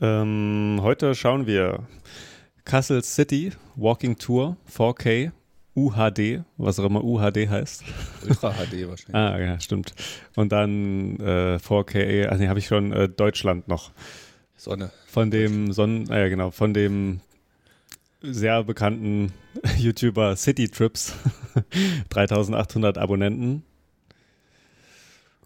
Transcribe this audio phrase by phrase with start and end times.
[0.00, 1.86] Ähm, heute schauen wir
[2.64, 5.30] Kassel City Walking Tour 4K
[5.76, 7.84] UHD, was auch immer UHD heißt.
[8.28, 9.14] Ultra HD wahrscheinlich.
[9.14, 9.94] ah, ja, stimmt.
[10.36, 13.90] Und dann äh, 4K, also nee, habe ich schon äh, Deutschland noch.
[14.56, 14.90] Sonne.
[15.06, 17.20] Von dem Sonnen, äh, genau, von dem
[18.22, 19.32] sehr bekannten
[19.78, 21.14] YouTuber City Trips.
[22.10, 23.64] 3800 Abonnenten.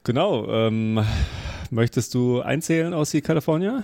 [0.05, 1.05] Genau, ähm,
[1.71, 3.83] möchtest du einzählen aus die California?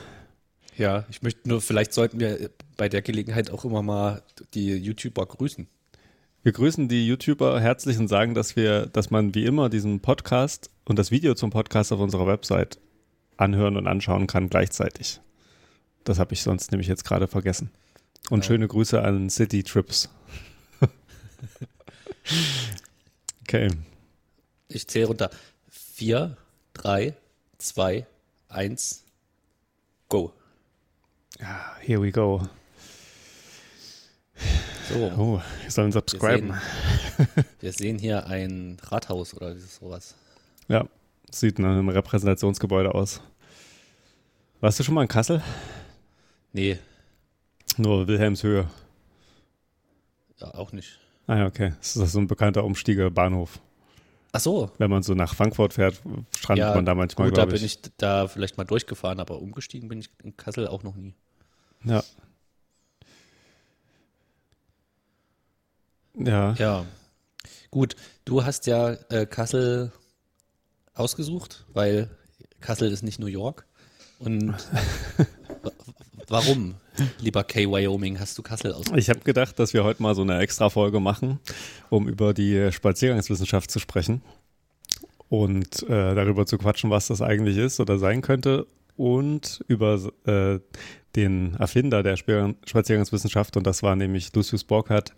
[0.77, 4.23] Ja, ich möchte nur, vielleicht sollten wir bei der Gelegenheit auch immer mal
[4.55, 5.69] die YouTuber grüßen.
[6.43, 10.71] Wir grüßen die YouTuber herzlich und sagen, dass wir, dass man wie immer diesen Podcast
[10.85, 12.79] und das Video zum Podcast auf unserer Website
[13.37, 15.21] anhören und anschauen kann gleichzeitig.
[16.03, 17.71] Das habe ich sonst nämlich jetzt gerade vergessen.
[18.31, 18.49] Und Ja.
[18.49, 20.11] schöne Grüße an City Trips.
[23.43, 23.71] okay.
[24.69, 25.31] Ich zähle runter.
[25.71, 26.37] Vier,
[26.75, 27.15] drei,
[27.59, 28.07] zwei,
[28.49, 29.05] eins,
[30.09, 30.33] go.
[31.41, 32.43] Ja, here we go.
[34.89, 36.55] So, Oh, wir sollen wir subscriben.
[37.17, 40.15] sehen, wir sehen hier ein Rathaus oder sowas.
[40.69, 40.87] Ja,
[41.31, 43.21] sieht nach einem Repräsentationsgebäude aus.
[44.61, 45.43] Warst du schon mal in Kassel?
[46.53, 46.79] Nee,
[47.77, 48.69] Nur Wilhelmshöhe.
[50.39, 50.99] ja, auch nicht.
[51.27, 51.73] Ah ja, okay.
[51.79, 53.59] Das ist so ein bekannter Umstiegebahnhof.
[54.33, 56.03] Ach so, Wenn man so nach Frankfurt fährt,
[56.37, 59.89] strandet ja, man da manchmal, gut, da bin ich da vielleicht mal durchgefahren, aber umgestiegen
[59.89, 61.15] bin ich in Kassel auch noch nie.
[61.85, 62.03] Ja.
[66.17, 66.55] Ja.
[66.55, 66.87] Ja,
[67.71, 67.97] gut.
[68.25, 69.93] Du hast ja äh, Kassel
[70.95, 72.09] ausgesucht, weil
[72.61, 73.67] Kassel ist nicht New York.
[74.21, 74.49] Und
[75.63, 75.73] wa-
[76.29, 76.77] warum,
[77.19, 77.67] lieber K.
[77.69, 78.99] Wyoming, hast du Kassel ausgesucht?
[78.99, 81.41] Ich habe gedacht, dass wir heute mal so eine Extra-Folge machen,
[81.91, 84.23] um über die Spaziergangswissenschaft zu sprechen
[85.29, 88.67] und äh, darüber zu quatschen, was das eigentlich ist oder sein könnte
[88.97, 90.61] und über äh,
[91.17, 95.13] den Erfinder der Spaziergangswissenschaft und das war nämlich Lucius Borchardt,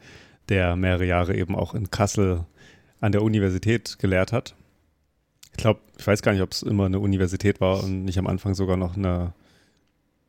[0.48, 2.44] der mehrere Jahre eben auch in Kassel
[3.00, 4.54] an der Universität gelehrt hat.
[5.52, 8.26] Ich glaube, ich weiß gar nicht, ob es immer eine Universität war und nicht am
[8.26, 9.32] Anfang sogar noch eine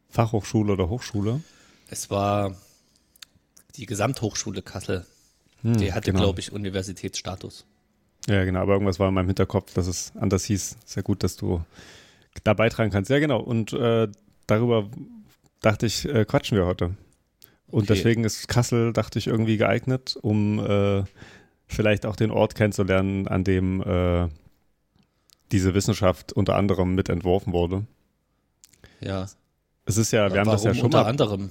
[0.09, 1.41] Fachhochschule oder Hochschule.
[1.89, 2.55] Es war
[3.75, 5.05] die Gesamthochschule Kassel.
[5.61, 6.23] Hm, Die hatte, genau.
[6.23, 7.65] glaube ich, Universitätsstatus.
[8.27, 10.77] Ja, genau, aber irgendwas war in meinem Hinterkopf, dass es anders hieß.
[10.85, 11.63] Sehr gut, dass du
[12.43, 13.09] da beitragen kannst.
[13.09, 13.39] Ja, genau.
[13.39, 14.07] Und äh,
[14.47, 14.89] darüber
[15.61, 16.95] dachte ich, äh, quatschen wir heute.
[17.69, 17.95] Und Okay.
[17.95, 21.03] deswegen ist Kassel, dachte ich, irgendwie geeignet, um äh,
[21.67, 24.29] vielleicht auch den Ort kennenzulernen, an dem äh,
[25.51, 27.85] diese Wissenschaft unter anderem mit entworfen wurde.
[29.01, 29.27] Ja,
[29.85, 31.49] Es ist ja, wir haben das ja schon unter mal, anderem?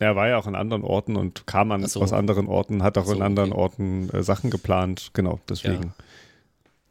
[0.00, 2.00] er war ja auch in anderen Orten und kam an, so.
[2.02, 3.60] aus anderen Orten, hat auch so, in anderen okay.
[3.60, 5.10] Orten äh, Sachen geplant.
[5.14, 5.82] Genau, deswegen.
[5.82, 5.94] Ja.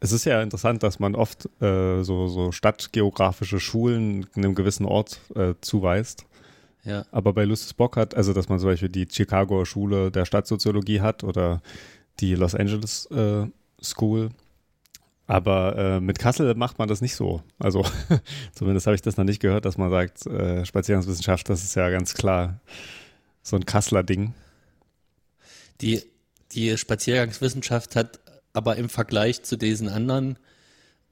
[0.03, 5.21] Es ist ja interessant, dass man oft äh, so, so stadtgeografische Schulen einem gewissen Ort
[5.35, 6.25] äh, zuweist.
[6.83, 10.25] Ja, Aber bei Lucius Bock dass also dass man zum Beispiel die Chicago Schule der
[10.25, 11.61] Stadtsoziologie hat oder
[12.19, 13.45] die Los Angeles äh,
[13.79, 14.31] School.
[15.27, 17.43] Aber äh, mit Kassel macht man das nicht so.
[17.59, 17.85] Also
[18.53, 21.87] zumindest habe ich das noch nicht gehört, dass man sagt, äh, Spaziergangswissenschaft, das ist ja
[21.91, 22.59] ganz klar
[23.43, 24.33] so ein Kasseler Ding.
[25.81, 26.01] die,
[26.53, 28.19] die Spaziergangswissenschaft hat
[28.53, 30.37] aber im Vergleich zu diesen anderen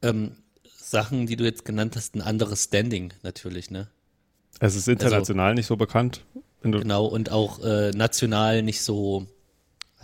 [0.02, 0.32] ähm,
[0.64, 3.88] Sachen, die du jetzt genannt hast, ein anderes Standing natürlich, ne?
[4.60, 6.26] Es ist international nicht so bekannt.
[6.62, 9.28] Genau, und auch äh, national nicht so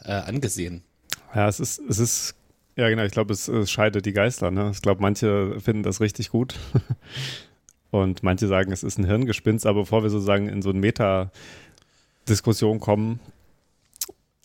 [0.04, 0.84] äh, angesehen.
[1.34, 2.36] Ja, es ist, es ist,
[2.78, 4.52] ja genau, ich glaube, es, es scheidet die Geister.
[4.52, 4.72] Ne?
[4.72, 6.56] Ich glaube, manche finden das richtig gut
[7.92, 12.80] und manche sagen, es ist ein Hirngespinst, aber bevor wir sozusagen in so eine Meta-Diskussion
[12.80, 13.20] kommen,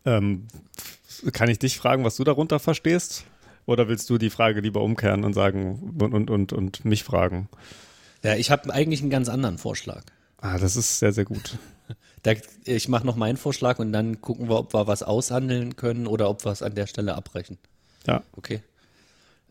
[0.04, 0.48] ähm,
[1.32, 3.24] kann ich dich fragen, was du darunter verstehst?
[3.66, 7.48] Oder willst du die Frage lieber umkehren und sagen und, und, und, und mich fragen?
[8.22, 10.02] Ja, ich habe eigentlich einen ganz anderen Vorschlag.
[10.38, 11.58] Ah, das ist sehr, sehr gut.
[12.22, 12.32] Da,
[12.66, 16.28] ich mache noch meinen Vorschlag und dann gucken wir, ob wir was aushandeln können oder
[16.28, 17.56] ob wir es an der Stelle abbrechen.
[18.06, 18.60] Ja, Okay.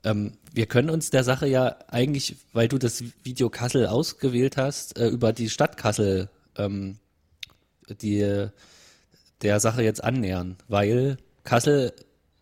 [0.03, 4.97] Ähm, wir können uns der Sache ja eigentlich, weil du das Video Kassel ausgewählt hast,
[4.97, 6.97] äh, über die Stadt Kassel ähm,
[7.89, 8.47] die,
[9.41, 11.93] der Sache jetzt annähern, weil Kassel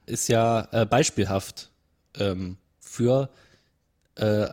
[0.05, 1.71] ist ja äh, beispielhaft
[2.17, 3.29] ähm, für
[4.15, 4.47] äh,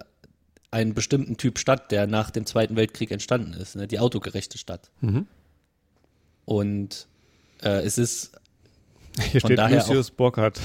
[0.70, 3.87] einen bestimmten Typ Stadt, der nach dem Zweiten Weltkrieg entstanden ist, ne?
[3.87, 4.91] die autogerechte Stadt.
[5.00, 5.26] Mhm.
[6.44, 7.06] Und
[7.62, 8.32] äh, es ist
[9.20, 10.61] hier Von steht daher Lucius Burkhardt.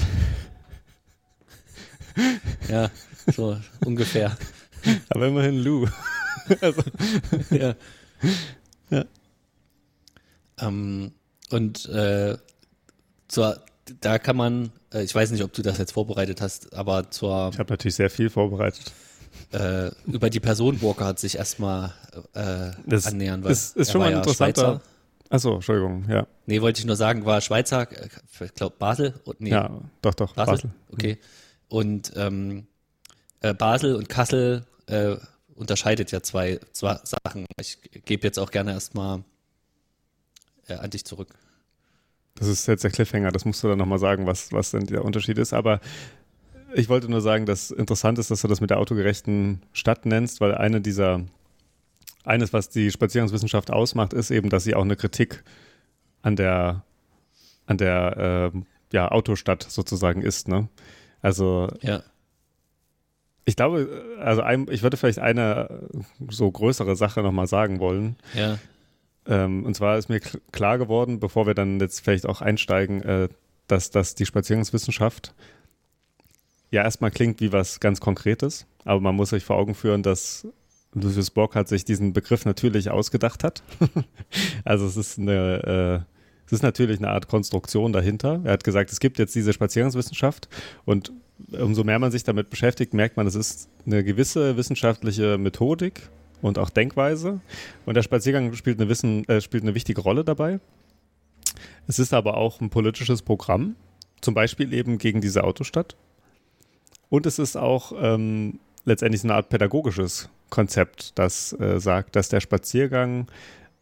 [2.68, 2.90] ja
[3.32, 4.36] so ungefähr.
[5.10, 5.86] Aber immerhin Lou.
[7.50, 7.74] ja.
[8.90, 9.04] Ja.
[10.58, 11.12] Ähm,
[11.50, 12.38] und äh,
[13.28, 13.62] zur,
[14.00, 17.50] da kann man, äh, ich weiß nicht, ob du das jetzt vorbereitet hast, aber zur,
[17.52, 18.92] Ich habe natürlich sehr viel vorbereitet.
[19.52, 21.92] äh, über die Person Burkhardt sich erstmal
[22.34, 23.42] äh, Das annähern.
[23.44, 24.60] Weil ist, ist schon mal ja interessanter.
[24.62, 24.82] Schweizer.
[25.32, 26.26] Achso, Entschuldigung, ja.
[26.46, 28.08] Nee, wollte ich nur sagen, war Schweizer, äh,
[28.44, 29.14] ich glaube Basel.
[29.24, 29.70] und- Nee, Ja,
[30.02, 30.54] doch, doch, Basel?
[30.54, 30.70] Basel.
[30.92, 31.18] Okay.
[31.68, 32.66] Und ähm,
[33.40, 35.16] äh, Basel und Kassel äh,
[35.54, 37.46] unterscheidet ja zwei, zwei Sachen.
[37.60, 39.22] Ich gebe jetzt auch gerne erstmal
[40.66, 41.34] äh, an dich zurück.
[42.40, 45.04] Das ist jetzt der Cliffhanger, das musst du dann nochmal sagen, was, was denn der
[45.04, 45.52] Unterschied ist.
[45.52, 45.78] Aber
[46.74, 50.40] ich wollte nur sagen, dass interessant ist, dass du das mit der autogerechten Stadt nennst,
[50.40, 51.20] weil eine dieser,
[52.24, 55.44] eines, was die Spaziergangswissenschaft ausmacht, ist eben, dass sie auch eine Kritik
[56.22, 56.82] an der,
[57.66, 60.48] an der ähm, ja, Autostadt sozusagen ist.
[60.48, 60.68] Ne?
[61.22, 62.02] Also Ja.
[63.44, 65.88] ich glaube, also ein, ich würde vielleicht eine
[66.30, 68.16] so größere Sache nochmal sagen wollen.
[68.34, 68.58] Ja.
[69.30, 73.02] Ähm, und zwar ist mir kl- klar geworden, bevor wir dann jetzt vielleicht auch einsteigen,
[73.02, 73.28] äh,
[73.68, 75.34] dass, dass die Spaziergangswissenschaft
[76.72, 80.46] ja erstmal klingt wie was ganz Konkretes, aber man muss sich vor Augen führen, dass
[80.92, 83.62] Lucius Bock sich diesen Begriff natürlich ausgedacht hat.
[84.64, 86.10] also es ist eine, äh,
[86.46, 88.40] es ist natürlich eine Art Konstruktion dahinter.
[88.42, 90.48] Er hat gesagt, es gibt jetzt diese Spaziergangswissenschaft
[90.84, 91.12] und
[91.52, 96.10] umso mehr man sich damit beschäftigt, merkt man, es ist eine gewisse wissenschaftliche Methodik
[96.42, 97.40] und auch Denkweise.
[97.86, 100.60] Und der Spaziergang spielt eine, Wissen, äh, spielt eine wichtige Rolle dabei.
[101.86, 103.76] Es ist aber auch ein politisches Programm,
[104.20, 105.96] zum Beispiel eben gegen diese Autostadt.
[107.08, 112.40] Und es ist auch ähm, letztendlich eine Art pädagogisches Konzept, das äh, sagt, dass der
[112.40, 113.26] Spaziergang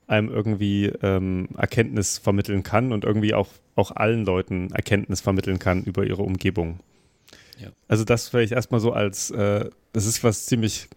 [0.06, 5.84] einem irgendwie ähm, Erkenntnis vermitteln kann und irgendwie auch, auch allen Leuten Erkenntnis vermitteln kann
[5.84, 6.80] über ihre Umgebung.
[7.58, 7.68] Ja.
[7.88, 10.88] Also das vielleicht erstmal so als, äh, das ist was ziemlich,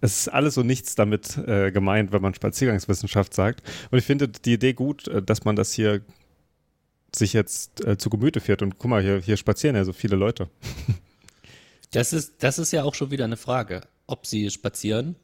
[0.00, 3.62] es ist alles so nichts damit äh, gemeint, wenn man Spaziergangswissenschaft sagt.
[3.90, 6.02] Und ich finde die Idee gut, äh, dass man das hier
[7.14, 8.62] sich jetzt äh, zu Gemüte führt.
[8.62, 10.48] Und guck mal, hier, hier spazieren ja so viele Leute.
[11.92, 15.16] Das ist, das ist ja auch schon wieder eine Frage, ob sie spazieren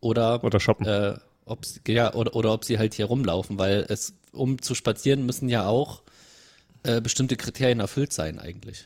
[0.00, 0.86] oder, Oder shoppen.
[0.86, 4.74] äh, ob sie, ja, oder, oder ob sie halt hier rumlaufen, weil es, um zu
[4.74, 6.02] spazieren, müssen ja auch
[6.82, 8.84] äh, bestimmte Kriterien erfüllt sein eigentlich.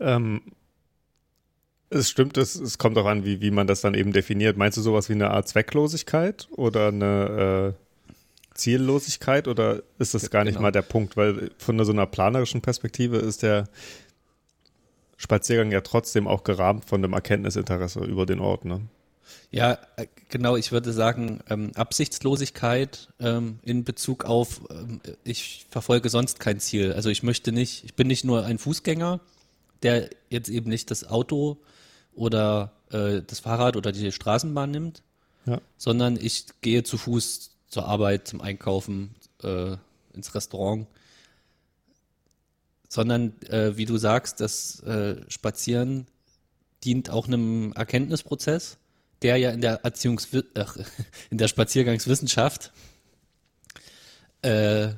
[0.00, 0.40] Ähm,
[1.94, 4.56] es stimmt, es, es kommt auch an, wie, wie man das dann eben definiert.
[4.56, 10.44] Meinst du sowas wie eine Art Zwecklosigkeit oder eine äh, Ziellosigkeit oder ist das gar
[10.44, 10.62] nicht Genau.
[10.62, 11.16] mal der Punkt?
[11.16, 13.68] Weil von so einer planerischen Perspektive ist der
[15.16, 18.64] Spaziergang ja trotzdem auch gerahmt von dem Erkenntnisinteresse über den Ort.
[18.64, 18.80] Ne?
[19.50, 26.08] Ja, äh, genau, ich würde sagen, ähm, Absichtslosigkeit ähm, in Bezug auf, ähm, ich verfolge
[26.08, 26.92] sonst kein Ziel.
[26.92, 29.20] Also ich möchte nicht, ich bin nicht nur ein Fußgänger,
[29.82, 31.58] der jetzt eben nicht das Auto
[32.14, 35.02] oder äh, das Fahrrad oder die Straßenbahn nimmt,
[35.46, 35.60] Ja.
[35.76, 39.76] sondern ich gehe zu Fuß zur Arbeit, zum Einkaufen, äh,
[40.12, 40.86] ins Restaurant.
[42.88, 46.06] Sondern, äh, wie du sagst, das äh, Spazieren
[46.84, 48.76] dient auch einem Erkenntnisprozess,
[49.22, 50.76] der ja in der Erziehungs ach,
[51.30, 52.72] in der Spaziergangswissenschaft
[54.42, 54.90] äh,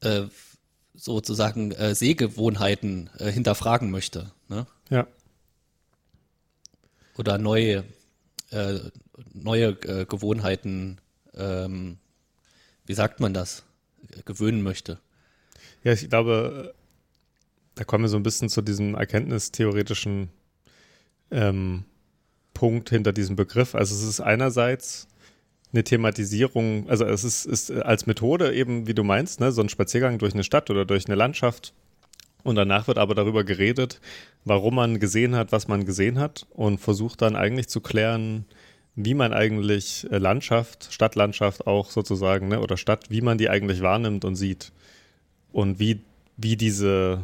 [0.00, 0.26] äh,
[0.94, 4.30] sozusagen Sehgewohnheiten hinterfragen möchte.
[4.48, 4.66] Ne?
[4.88, 5.06] Ja.
[7.16, 7.84] Oder neue,
[8.50, 8.78] äh,
[9.32, 11.00] neue äh, Gewohnheiten,
[11.34, 11.98] ähm,
[12.86, 13.64] wie sagt man das,
[14.24, 14.98] gewöhnen möchte.
[15.84, 16.74] Ja, ich glaube,
[17.74, 20.28] da kommen wir so ein bisschen zu diesem erkenntnistheoretischen
[21.30, 21.84] ähm,
[22.54, 23.74] Punkt hinter diesem Begriff.
[23.74, 25.08] Also es ist einerseits
[25.72, 29.70] eine Thematisierung, also es ist, ist als Methode eben, wie du meinst, ne, so ein
[29.70, 31.72] Spaziergang durch eine Stadt oder durch eine Landschaft.
[32.42, 34.00] Und danach wird aber darüber geredet,
[34.44, 38.44] warum man gesehen hat, was man gesehen hat und versucht dann eigentlich zu klären,
[38.94, 43.80] wie man eigentlich äh, Landschaft, Stadtlandschaft auch sozusagen, ne, oder Stadt, wie man die eigentlich
[43.80, 44.72] wahrnimmt und sieht
[45.52, 46.00] und wie,
[46.36, 47.20] wie diese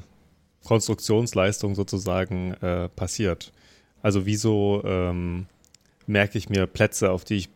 [0.65, 3.53] Konstruktionsleistung sozusagen äh, passiert.
[4.03, 5.47] Also wieso ähm,
[6.07, 7.49] merke ich mir Plätze, auf die ich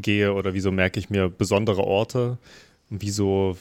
[0.00, 2.38] gehe oder wieso merke ich mir besondere Orte
[2.90, 3.56] wieso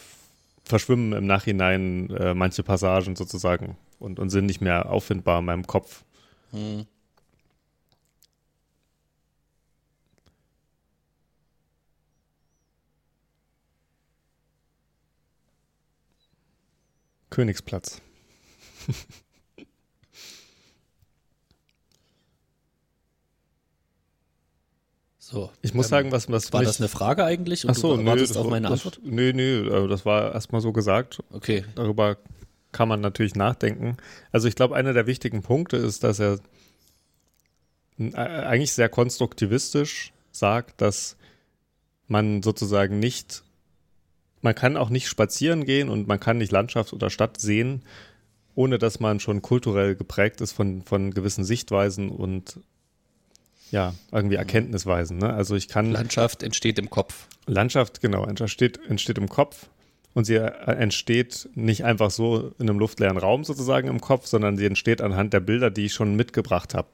[0.65, 5.67] verschwimmen im Nachhinein äh, manche Passagen sozusagen und, und sind nicht mehr auffindbar in meinem
[5.67, 6.03] Kopf.
[6.51, 6.85] Hm.
[17.29, 18.01] Königsplatz.
[25.25, 25.49] So.
[25.63, 27.65] Ich muss ähm, sagen, was, was War das eine Frage eigentlich?
[27.65, 28.99] Und Ach so, du nö, wartest das, auf meine das, Antwort?
[29.03, 31.17] Nö, nö, äh, das war erstmal so gesagt.
[31.31, 31.65] Okay.
[31.73, 32.17] Darüber
[32.71, 33.97] kann man natürlich nachdenken.
[34.31, 36.37] Also ich glaube, einer der wichtigen Punkte ist, dass er
[37.97, 41.17] äh, eigentlich sehr konstruktivistisch sagt, dass
[42.05, 43.41] man sozusagen nicht,
[44.41, 47.81] man kann auch nicht spazieren gehen und man kann nicht Landschaft oder Stadt sehen,
[48.53, 52.59] ohne dass man schon kulturell geprägt ist von, von gewissen Sichtweisen und
[53.75, 55.17] ja, irgendwie Erkenntnisweisen.
[55.17, 55.33] Ne?
[55.33, 55.91] Also ich kann.
[55.91, 57.27] Landschaft entsteht im Kopf.
[57.45, 59.67] Landschaft, genau, entsteht, entsteht im Kopf
[60.13, 64.65] und sie entsteht nicht einfach so in einem luftleeren Raum sozusagen im Kopf, sondern sie
[64.65, 66.87] entsteht anhand der Bilder, die ich schon mitgebracht habe.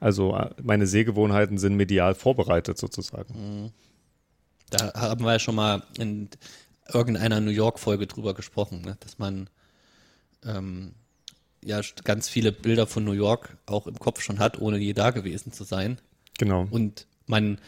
[0.00, 3.34] Also äh, meine Sehgewohnheiten sind medial vorbereitet sozusagen.
[3.34, 3.70] Mhm.
[4.70, 6.30] Da haben wir ja schon mal in
[6.90, 8.96] irgendeiner New York-Folge drüber gesprochen, ne?
[9.00, 9.50] dass man
[10.42, 10.92] ähm,
[11.64, 15.10] ja ganz viele Bilder von New York auch im Kopf schon hat, ohne je da
[15.10, 15.98] gewesen zu sein.
[16.38, 16.66] Genau.
[16.70, 17.58] Und man,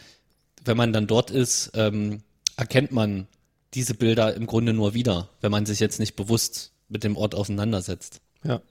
[0.63, 2.19] wenn man dann dort ist, ähm,
[2.57, 3.27] erkennt man
[3.73, 7.35] diese Bilder im Grunde nur wieder, wenn man sich jetzt nicht bewusst mit dem Ort
[7.35, 8.21] auseinandersetzt.
[8.43, 8.61] Ja.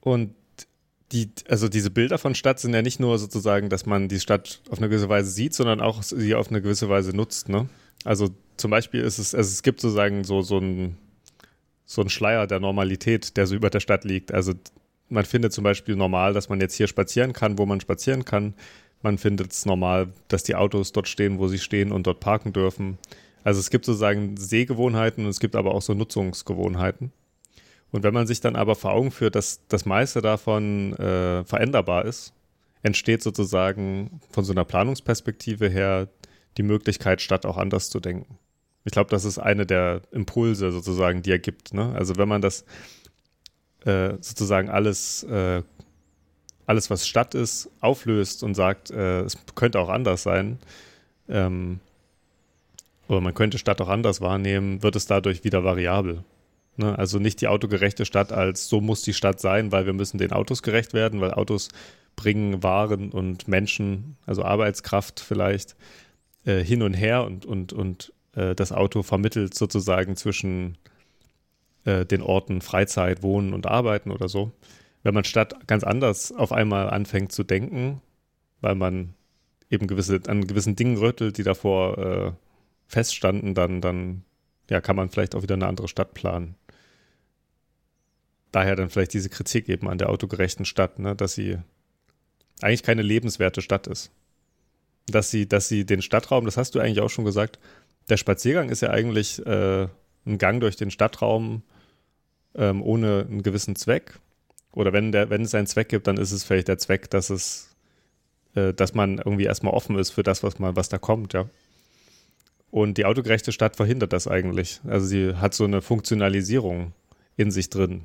[0.00, 0.34] Und
[1.12, 4.62] die, also diese Bilder von Stadt sind ja nicht nur sozusagen, dass man die Stadt
[4.70, 7.48] auf eine gewisse Weise sieht, sondern auch sie auf eine gewisse Weise nutzt.
[7.48, 7.68] Ne?
[8.04, 10.96] Also zum Beispiel ist es, also es gibt sozusagen so, so ein
[11.92, 14.32] so ein Schleier der Normalität, der so über der Stadt liegt.
[14.32, 14.54] Also
[15.08, 18.54] man findet zum Beispiel normal, dass man jetzt hier spazieren kann, wo man spazieren kann.
[19.02, 22.52] Man findet es normal, dass die Autos dort stehen, wo sie stehen und dort parken
[22.52, 22.98] dürfen.
[23.44, 27.12] Also es gibt sozusagen Sehgewohnheiten und es gibt aber auch so Nutzungsgewohnheiten.
[27.90, 32.06] Und wenn man sich dann aber vor Augen führt, dass das meiste davon äh, veränderbar
[32.06, 32.32] ist,
[32.82, 36.08] entsteht sozusagen von so einer Planungsperspektive her
[36.56, 38.38] die Möglichkeit, Stadt auch anders zu denken.
[38.84, 41.72] Ich glaube, das ist eine der Impulse sozusagen, die er gibt.
[41.72, 41.94] Ne?
[41.94, 42.64] Also wenn man das
[43.84, 45.62] äh, sozusagen alles, äh,
[46.66, 50.58] alles, was Stadt ist, auflöst und sagt, äh, es könnte auch anders sein,
[51.28, 51.80] ähm,
[53.08, 56.24] oder man könnte Stadt auch anders wahrnehmen, wird es dadurch wieder variabel.
[56.76, 56.98] Ne?
[56.98, 60.32] Also nicht die autogerechte Stadt als so muss die Stadt sein, weil wir müssen den
[60.32, 61.68] Autos gerecht werden, weil Autos
[62.16, 65.76] bringen Waren und Menschen, also Arbeitskraft vielleicht,
[66.44, 70.78] äh, hin und her und, und, und äh, das Auto vermittelt sozusagen zwischen
[71.84, 74.52] äh, den Orten Freizeit, Wohnen und Arbeiten oder so.
[75.02, 78.00] Wenn man statt ganz anders auf einmal anfängt zu denken,
[78.60, 79.14] weil man
[79.68, 82.32] eben gewisse, an gewissen Dingen rüttelt, die davor äh,
[82.86, 84.22] feststanden, dann, dann
[84.70, 86.54] ja, kann man vielleicht auch wieder eine andere Stadt planen.
[88.52, 91.58] Daher dann vielleicht diese Kritik eben an der autogerechten Stadt, ne, dass sie
[92.60, 94.12] eigentlich keine lebenswerte Stadt ist.
[95.06, 97.58] Dass sie, dass sie den Stadtraum, das hast du eigentlich auch schon gesagt,
[98.08, 99.88] der Spaziergang ist ja eigentlich äh,
[100.26, 101.62] ein Gang durch den Stadtraum
[102.54, 104.18] ähm, ohne einen gewissen Zweck.
[104.72, 107.30] Oder wenn, der, wenn es einen Zweck gibt, dann ist es vielleicht der Zweck, dass
[107.30, 107.74] es,
[108.54, 111.48] äh, dass man irgendwie erstmal offen ist für das, was man, was da kommt, ja.
[112.70, 114.80] Und die autogerechte Stadt verhindert das eigentlich.
[114.86, 116.94] Also sie hat so eine Funktionalisierung
[117.36, 118.04] in sich drin.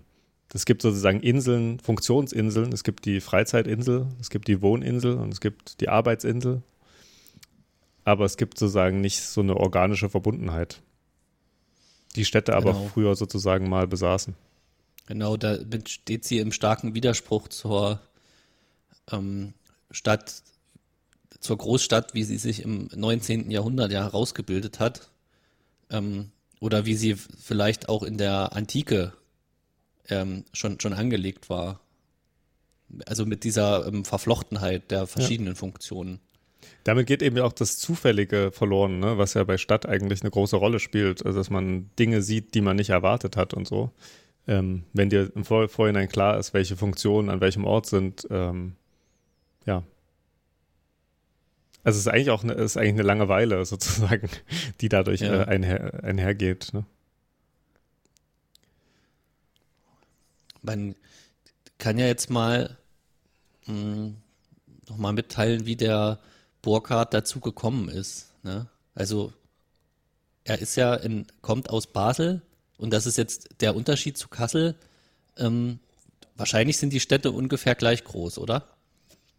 [0.54, 2.74] Es gibt sozusagen Inseln, Funktionsinseln.
[2.74, 6.64] Es gibt die Freizeitinsel, es gibt die Wohninsel und es gibt die Arbeitsinsel
[8.08, 10.82] aber es gibt sozusagen nicht so eine organische Verbundenheit.
[12.16, 12.88] Die Städte aber genau.
[12.88, 14.34] früher sozusagen mal besaßen.
[15.08, 18.00] Genau, da steht sie im starken Widerspruch zur
[19.12, 19.54] ähm,
[19.92, 20.42] Stadt,
[21.42, 23.52] zur Großstadt, wie sie sich im 19.
[23.52, 25.12] Jahrhundert ja herausgebildet hat.
[25.90, 29.12] Ähm, oder wie sie vielleicht auch in der Antike
[30.08, 31.82] ähm, schon, schon angelegt war.
[33.06, 35.60] Also mit dieser ähm, Verflochtenheit der verschiedenen ja.
[35.60, 36.22] Funktionen.
[36.88, 39.18] Damit geht eben auch das Zufällige verloren, ne?
[39.18, 41.26] was ja bei Stadt eigentlich eine große Rolle spielt.
[41.26, 43.92] Also, dass man Dinge sieht, die man nicht erwartet hat und so.
[44.48, 48.78] Ähm, wenn dir im Vor Vorhinein klar ist, welche Funktionen an welchem Ort sind, ähm,
[49.66, 49.84] ja.
[51.84, 54.30] Also, es ist eigentlich auch eine, ist eigentlich eine Langeweile sozusagen,
[54.80, 55.42] die dadurch ja.
[55.42, 56.70] äh, einher, einhergeht.
[56.72, 56.86] Ne?
[60.62, 60.96] Man
[61.80, 62.78] kann ja jetzt mal
[63.66, 64.16] hm,
[64.88, 66.20] nochmal mitteilen, wie der
[66.62, 68.34] Burkhardt dazu gekommen ist.
[68.44, 68.68] Ne?
[68.96, 69.34] Also
[70.44, 72.42] er ist ja in, kommt aus Basel
[72.78, 74.76] und das ist jetzt der Unterschied zu Kassel.
[75.38, 75.80] Ähm,
[76.36, 78.68] wahrscheinlich sind die Städte ungefähr gleich groß, oder?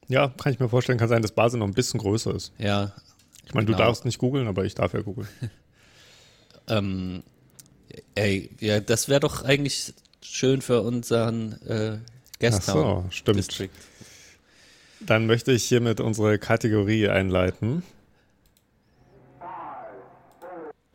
[0.08, 0.98] Ja, kann ich mir vorstellen.
[0.98, 2.52] Kann sein, dass Basel noch ein bisschen größer ist.
[2.58, 2.92] Ja.
[3.44, 3.78] Ich meine, genau.
[3.78, 5.28] du darfst nicht googeln, aber ich darf ja googeln.
[6.68, 7.22] ähm,
[8.14, 11.98] ey, ja, das wäre doch eigentlich schön für unseren äh,
[12.38, 13.38] Gästtown Ach so, stimmt.
[13.38, 13.70] District.
[15.00, 17.82] Dann möchte ich hiermit unsere Kategorie einleiten,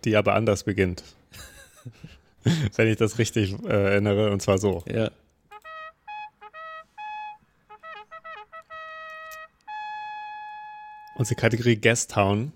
[0.03, 1.03] die aber anders beginnt.
[2.75, 4.83] Wenn ich das richtig äh, erinnere, und zwar so.
[4.87, 5.09] Ja.
[11.15, 12.51] Unsere Kategorie Guest Town.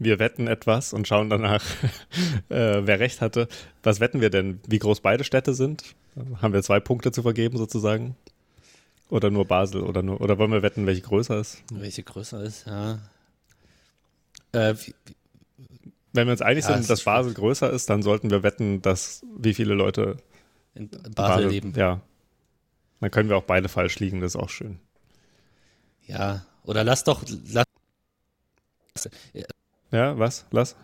[0.00, 1.64] Wir wetten etwas und schauen danach,
[2.50, 3.48] äh, wer recht hatte.
[3.82, 4.60] Was wetten wir denn?
[4.68, 5.96] Wie groß beide Städte sind?
[6.40, 8.14] Haben wir zwei Punkte zu vergeben sozusagen?
[9.10, 11.62] Oder nur Basel oder nur oder wollen wir wetten, welche größer ist?
[11.72, 12.98] Welche größer ist, ja.
[14.52, 14.94] Äh, wenn
[16.12, 19.24] Wenn wir uns einig Ja, sind, dass Basel größer ist, dann sollten wir wetten, dass
[19.36, 20.16] wie viele Leute
[20.74, 21.72] In Basel leben.
[21.76, 22.02] Ja.
[23.00, 24.78] Dann können wir auch beide falsch liegen, das ist auch schön.
[26.06, 27.64] Ja, oder lass doch, lass,
[29.90, 30.46] Ja, was?
[30.50, 30.76] Lass.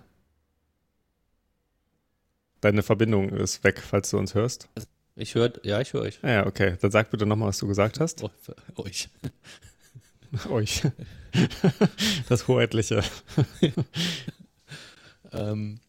[2.61, 4.69] Deine Verbindung ist weg, falls du uns hörst.
[5.16, 6.18] Ich höre, ja, ich höre euch.
[6.23, 6.76] Ah Ja, okay.
[6.80, 8.23] Dann sag bitte nochmal, was du gesagt hast.
[8.23, 8.30] Oh,
[8.76, 9.09] euch.
[10.50, 10.83] Euch.
[12.28, 13.02] Das Hoheitliche.
[15.33, 15.80] Ähm,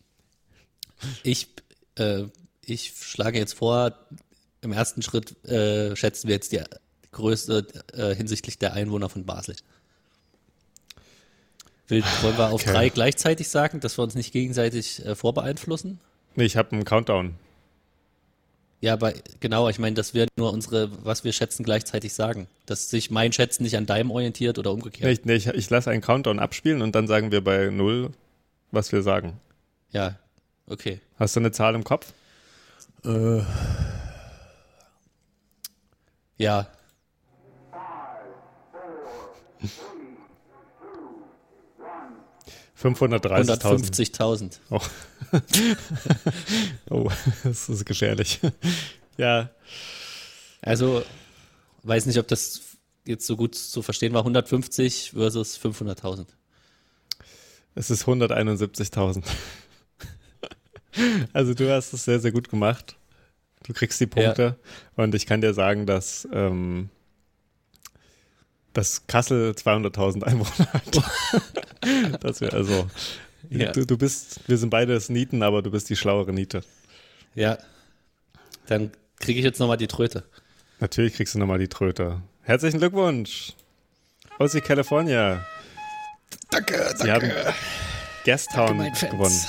[1.22, 1.48] ich,
[2.00, 2.24] äh,
[2.66, 3.94] ich schlage jetzt vor,
[4.62, 6.62] im ersten Schritt äh, schätzen wir jetzt die
[7.12, 9.56] Größe äh, hinsichtlich der Einwohner von Basel.
[11.88, 12.72] Will, wollen wir auf Okay.
[12.72, 16.00] drei gleichzeitig sagen, dass wir uns nicht gegenseitig äh, vorbeeinflussen?
[16.36, 17.36] Nee, ich habe einen Countdown.
[18.86, 22.46] Ja, aber genau, ich meine, dass wir nur unsere, was wir schätzen, gleichzeitig sagen.
[22.68, 25.06] Dass sich mein Schätzen nicht an deinem orientiert oder umgekehrt.
[25.06, 28.12] Nee, ich, nee, ich, ich lasse einen Countdown abspielen und dann sagen wir bei null,
[28.70, 29.40] was wir sagen.
[29.90, 30.20] Ja,
[30.68, 31.00] okay.
[31.18, 32.14] Hast du eine Zahl im Kopf?
[36.38, 36.68] Ja,
[42.86, 43.62] 530.000.
[43.62, 44.60] 150.000.
[44.70, 44.80] Oh.
[46.90, 47.12] oh,
[47.44, 48.40] das ist gefährlich.
[49.18, 49.50] ja,
[50.62, 51.04] Also,
[51.84, 52.62] weiß nicht, ob das
[53.06, 54.22] jetzt so gut zu verstehen war.
[54.22, 56.26] 150 versus 500.000.
[57.76, 59.24] es ist 171.000.
[61.34, 62.98] also du hast es sehr, sehr gut gemacht.
[63.64, 64.58] Du kriegst die Punkte
[64.96, 66.90] und ich kann dir sagen, dass, ähm,
[68.76, 72.24] dass Kassel 200.000 Einwohner hat.
[72.24, 72.88] dass wir also,
[73.50, 73.72] Ja.
[73.72, 76.62] du, du bist, wir sind beide das Nieten, aber du bist die schlauere Niete.
[77.34, 77.58] Ja.
[78.68, 80.24] Dann kriege ich jetzt nochmal die Tröte.
[80.80, 82.22] Natürlich kriegst du nochmal die Tröte.
[82.42, 83.54] Herzlichen Glückwunsch
[84.40, 85.46] aus die California.
[86.52, 87.32] Danke, Sie haben
[88.26, 89.00] Gastown Fans.
[89.02, 89.42] gewonnen.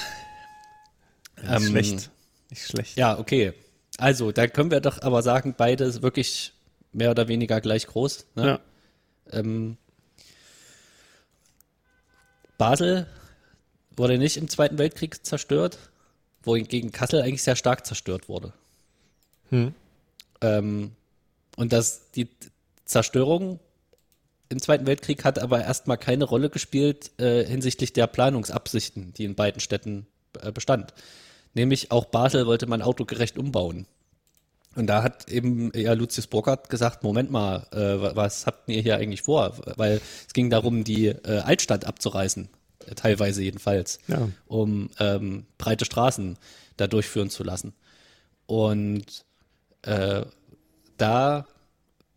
[1.43, 2.11] Nicht Ähm, schlecht.
[2.51, 2.97] Nicht schlecht.
[2.97, 3.53] Ja, okay.
[3.99, 6.53] Also, da können wir doch aber sagen, beide wirklich
[6.93, 8.27] mehr oder weniger gleich groß.
[8.35, 8.47] Ne?
[8.47, 8.61] Ja.
[9.33, 9.77] Ähm,
[12.59, 13.07] Basel
[13.97, 15.79] wurde nicht im Zweiten Weltkrieg zerstört,
[16.43, 18.53] wohingegen Kassel eigentlich sehr stark zerstört wurde.
[19.51, 19.75] Hm.
[20.41, 20.93] Ähm,
[21.57, 22.29] und dass die
[22.85, 23.59] Zerstörung
[24.49, 29.35] im Zweiten Weltkrieg hat aber erstmal keine Rolle gespielt äh, hinsichtlich der Planungsabsichten, die in
[29.35, 30.07] beiden Städten
[30.41, 30.95] äh, bestand.
[31.55, 33.87] Nämlich auch Basel wollte man autogerecht umbauen.
[34.77, 38.83] Und da hat eben ja Lucius Burkhardt gesagt, Moment mal, äh, wa- was habt ihr
[38.83, 39.57] hier eigentlich vor?
[39.77, 42.49] Weil es ging darum, die äh, Altstadt abzureißen,
[42.87, 44.29] äh, teilweise jedenfalls, Ja.
[44.47, 46.37] um ähm, breite Straßen
[46.77, 47.73] da durchführen zu lassen.
[48.47, 49.25] Und
[49.83, 50.23] äh,
[50.99, 51.47] da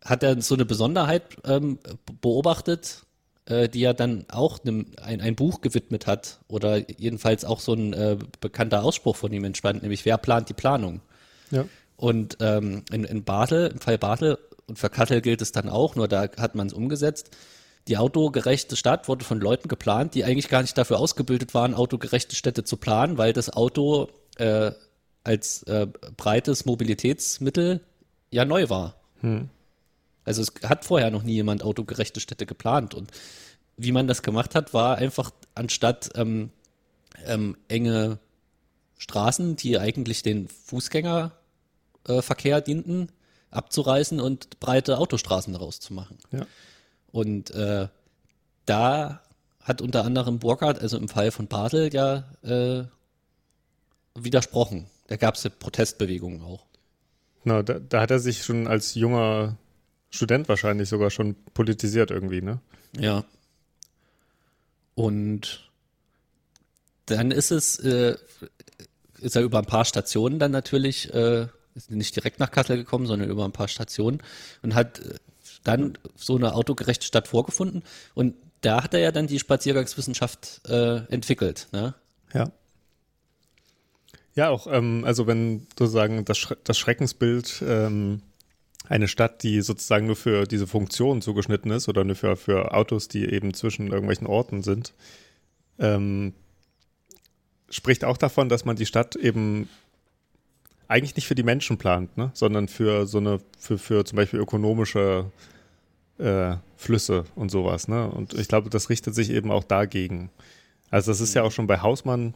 [0.04, 1.78] hat er so eine Besonderheit ähm,
[2.20, 3.02] beobachtet,
[3.46, 7.74] äh, die er dann auch einem, ein, ein Buch gewidmet hat oder jedenfalls auch so
[7.74, 11.00] ein äh, bekannter Ausspruch von ihm entspannt, nämlich wer plant die Planung?
[11.50, 11.64] Ja.
[12.00, 15.96] Und ähm, in, in Basel, im Fall Basel und für Kassel gilt es dann auch,
[15.96, 17.36] nur da hat man es umgesetzt.
[17.88, 22.36] Die autogerechte Stadt wurde von Leuten geplant, die eigentlich gar nicht dafür ausgebildet waren, autogerechte
[22.36, 24.08] Städte zu planen, weil das Auto
[24.38, 24.72] äh,
[25.24, 27.82] als äh, breites Mobilitätsmittel
[28.30, 28.94] ja neu war.
[30.24, 32.94] Also es hat vorher noch nie jemand autogerechte Städte geplant.
[32.94, 33.10] Und
[33.76, 36.48] wie man das gemacht hat, war einfach anstatt ähm,
[37.26, 38.20] ähm, enge
[38.96, 41.39] Straßen, die eigentlich den Fußgängerverkehr äh,
[42.04, 43.10] Verkehr dienten,
[43.50, 46.18] abzureißen und breite Autostraßen daraus zu machen.
[46.32, 46.46] Ja.
[47.12, 47.88] Und äh,
[48.66, 49.20] da
[49.60, 52.84] hat unter anderem Burkhardt, also im Fall von Basel, ja äh,
[54.14, 54.86] widersprochen.
[55.08, 56.64] Da gab es ja Protestbewegungen auch.
[57.44, 59.56] Na, da, da hat er sich schon als junger
[60.10, 62.60] Student wahrscheinlich sogar schon politisiert irgendwie, ne?
[62.98, 63.24] Ja.
[64.94, 65.70] Und
[67.06, 68.16] dann ist es, äh,
[69.18, 71.46] ist er über ein paar Stationen dann natürlich, äh,
[71.88, 74.22] ist nicht direkt nach Kassel gekommen, sondern über ein paar Stationen
[74.62, 75.14] und hat äh,
[75.64, 77.82] dann so eine autogerechte Stadt vorgefunden.
[78.14, 81.68] Und da hat er ja dann die Spaziergangswissenschaft äh, entwickelt.
[81.72, 81.94] Ne?
[82.32, 82.52] Ja.
[84.34, 88.22] Ja, auch, ähm, also wenn sozusagen das, Schre das Schreckensbild ähm,
[88.88, 93.08] eine Stadt, die sozusagen nur für diese Funktion zugeschnitten ist oder nur für, für Autos,
[93.08, 94.94] die eben zwischen irgendwelchen Orten sind,
[95.78, 96.34] ähm,
[97.70, 99.68] spricht auch davon, dass man die Stadt eben
[100.90, 102.30] eigentlich nicht für die Menschen plant, ne?
[102.34, 105.30] sondern für so eine, für, für zum Beispiel ökonomische
[106.18, 107.86] äh, Flüsse und sowas.
[107.86, 108.10] Ne?
[108.10, 110.30] Und ich glaube, das richtet sich eben auch dagegen.
[110.90, 112.34] Also das ist ja auch schon bei Hausmann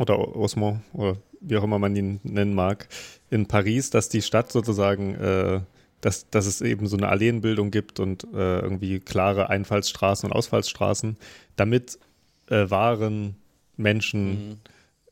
[0.00, 2.88] oder Osmo oder wie auch immer man ihn nennen mag,
[3.30, 5.60] in Paris, dass die Stadt sozusagen, äh,
[6.00, 11.16] dass, dass es eben so eine Alleenbildung gibt und äh, irgendwie klare Einfallsstraßen und Ausfallsstraßen,
[11.54, 12.00] damit
[12.48, 13.36] äh, Waren
[13.76, 14.58] Menschen mhm.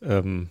[0.02, 0.50] ähm,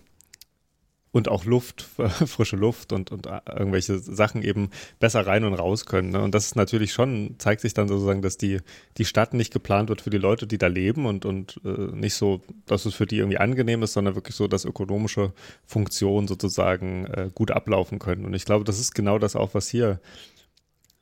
[1.14, 1.82] und auch Luft,
[2.26, 6.10] frische Luft und, und irgendwelche Sachen eben besser rein und raus können.
[6.10, 6.20] Ne?
[6.20, 8.58] Und das ist natürlich schon, zeigt sich dann sozusagen, dass die,
[8.98, 12.14] die Stadt nicht geplant wird für die Leute, die da leben und, und äh, nicht
[12.14, 15.32] so, dass es für die irgendwie angenehm ist, sondern wirklich so, dass ökonomische
[15.64, 18.24] Funktionen sozusagen äh, gut ablaufen können.
[18.24, 20.00] Und ich glaube, das ist genau das auch, was hier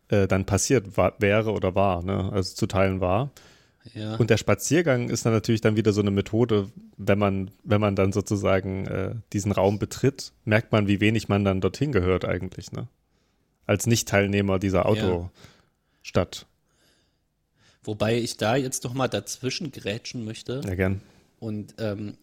[0.08, 0.88] äh, dann passiert
[1.20, 2.30] wäre oder war, ne?
[2.34, 3.30] also zu Teilen war.
[3.94, 4.16] Ja.
[4.16, 7.96] Und der Spaziergang ist dann natürlich dann wieder so eine Methode, wenn man, wenn man
[7.96, 12.72] dann sozusagen äh, diesen Raum betritt, merkt man, wie wenig man dann dorthin gehört eigentlich,
[12.72, 12.88] ne?
[13.66, 15.30] Als Nicht-Teilnehmer dieser Autostadt.
[16.40, 16.46] Ja.
[17.84, 20.60] Wobei ich da jetzt doch mal dazwischen grätschen möchte.
[20.64, 21.00] Ja, gern.
[21.38, 22.16] Und ähm,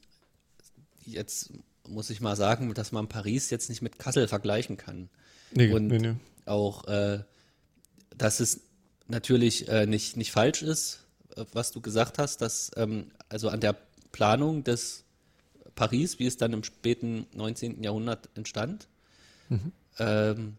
[1.05, 1.51] jetzt
[1.87, 5.09] muss ich mal sagen, dass man Paris jetzt nicht mit Kassel vergleichen kann.
[5.51, 6.15] Nee, und nee, nee.
[6.45, 7.19] auch, äh,
[8.17, 8.61] dass es
[9.07, 11.05] natürlich äh, nicht, nicht falsch ist,
[11.53, 13.75] was du gesagt hast, dass ähm, also an der
[14.11, 15.05] Planung des
[15.75, 17.83] Paris, wie es dann im späten 19.
[17.83, 18.87] Jahrhundert entstand,
[19.49, 19.71] mhm.
[19.97, 20.57] ähm,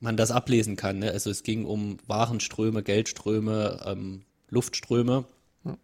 [0.00, 0.98] man das ablesen kann.
[0.98, 1.10] Ne?
[1.10, 5.24] Also es ging um Warenströme, Geldströme, ähm, Luftströme.
[5.64, 5.78] Ja.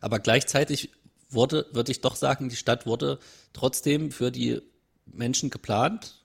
[0.00, 0.90] Aber gleichzeitig
[1.30, 3.18] wurde, würde ich doch sagen, die Stadt wurde
[3.52, 4.60] trotzdem für die
[5.06, 6.24] Menschen geplant,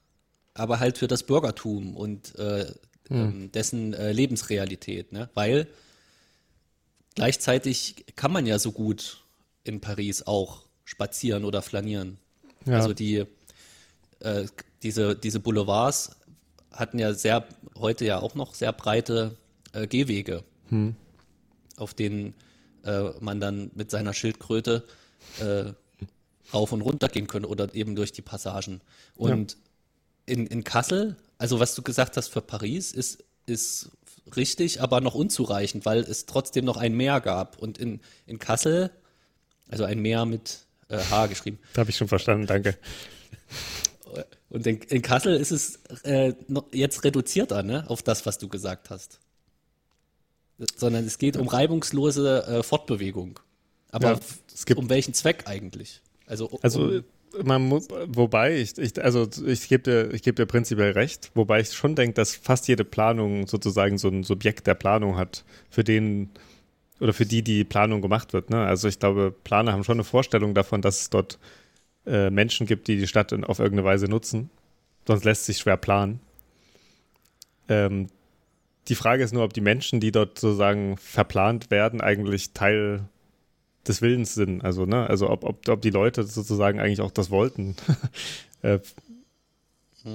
[0.53, 2.71] aber halt für das Bürgertum und äh,
[3.09, 3.51] mhm.
[3.51, 5.11] dessen äh, Lebensrealität.
[5.11, 5.29] Ne?
[5.33, 5.67] Weil
[7.17, 9.23] Gleichzeitig kann man ja so gut
[9.63, 12.19] in Paris auch spazieren oder flanieren.
[12.67, 12.75] Ja.
[12.75, 13.25] Also die,
[14.19, 14.45] äh,
[14.83, 16.11] diese, diese Boulevards
[16.71, 19.35] hatten ja sehr, heute ja auch noch sehr breite
[19.73, 20.95] äh, Gehwege, hm.
[21.77, 22.35] auf denen
[22.83, 24.83] äh, man dann mit seiner Schildkröte
[25.39, 25.73] äh,
[26.53, 28.79] rauf und runter gehen könnte oder eben durch die Passagen.
[29.15, 30.33] Und ja.
[30.35, 33.89] in, in Kassel, also was du gesagt hast für Paris, ist, ist
[34.35, 37.57] richtig, aber noch unzureichend, weil es trotzdem noch ein Meer gab.
[37.57, 38.91] Und in, in Kassel,
[39.69, 41.59] also ein Meer mit äh, H geschrieben.
[41.75, 42.77] Habe ich schon verstanden, danke.
[44.49, 46.33] Und in, in Kassel ist es äh,
[46.71, 49.19] jetzt reduzierter, ne, auf das, was du gesagt hast.
[50.75, 53.39] Sondern es geht um reibungslose äh, Fortbewegung.
[53.91, 54.19] Aber
[54.67, 56.01] ja, um welchen Zweck eigentlich?
[56.25, 57.01] Also, um, also
[57.43, 61.73] man muss, wobei ich, ich also ich gebe dir, gebe dir prinzipiell recht, wobei ich
[61.73, 66.29] schon denke, dass fast jede Planung sozusagen so ein Subjekt der Planung hat, für den
[66.99, 68.49] oder für die die Planung gemacht wird.
[68.49, 68.65] Ne?
[68.65, 71.37] Also ich glaube, Planer haben schon eine Vorstellung davon, dass es dort
[72.05, 74.49] äh, Menschen gibt, die die Stadt in, auf irgendeine Weise nutzen.
[75.05, 76.19] Sonst lässt sich schwer planen.
[77.69, 78.07] Ähm,
[78.87, 83.07] die Frage ist nur, ob die Menschen, die dort sozusagen verplant werden, eigentlich Teil
[83.87, 84.63] des Willens sind.
[84.63, 87.75] Also, ne, also ob, ob, ob die Leute sozusagen eigentlich auch das wollten,
[88.61, 88.79] äh,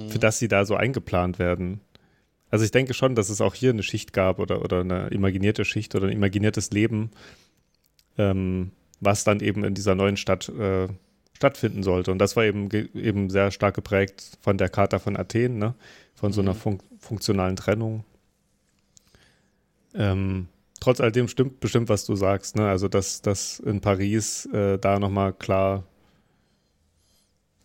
[0.09, 1.81] für das sie da so eingeplant werden.
[2.49, 5.65] Also ich denke schon, dass es auch hier eine Schicht gab oder, oder eine imaginierte
[5.65, 7.09] Schicht oder ein imaginiertes Leben,
[8.17, 10.87] ähm, was dann eben in dieser neuen Stadt äh,
[11.33, 12.11] stattfinden sollte.
[12.11, 15.73] Und das war eben, eben sehr stark geprägt von der Charta von Athen, ne?
[16.13, 16.57] von so einer mhm.
[16.57, 18.05] fun funktionalen Trennung.
[19.93, 20.47] Ähm,
[20.83, 22.57] trotz alledem stimmt bestimmt, was du sagst.
[22.57, 22.67] Ne?
[22.67, 25.85] Also, dass, dass in Paris äh, da nochmal klar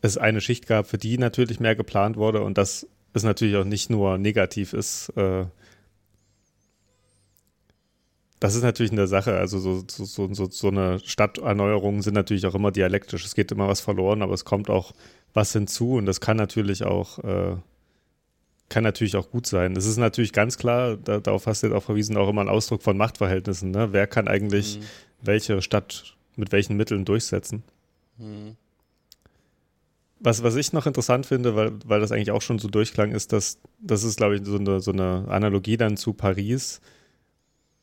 [0.01, 3.65] es eine Schicht gab, für die natürlich mehr geplant wurde und dass es natürlich auch
[3.65, 5.09] nicht nur negativ ist.
[5.17, 5.47] Äh,
[8.39, 9.37] das ist natürlich eine Sache.
[9.37, 13.25] Also so, so, so, so eine Stadterneuerung sind natürlich auch immer dialektisch.
[13.25, 14.93] Es geht immer was verloren, aber es kommt auch
[15.35, 17.57] was hinzu und das kann natürlich auch äh,
[18.69, 19.77] kann natürlich auch gut sein.
[19.77, 22.49] Es ist natürlich ganz klar, da, darauf hast du jetzt auch verwiesen, auch immer ein
[22.49, 23.71] Ausdruck von Machtverhältnissen.
[23.71, 23.89] Ne?
[23.93, 24.83] Wer kann eigentlich mhm.
[25.23, 27.63] welche Stadt mit welchen Mitteln durchsetzen?
[28.19, 28.57] Mhm.
[30.21, 33.33] Was, was ich noch interessant finde, weil, weil das eigentlich auch schon so durchklang, ist,
[33.33, 36.81] dass das ist, glaube ich, so eine, so eine Analogie dann zu Paris,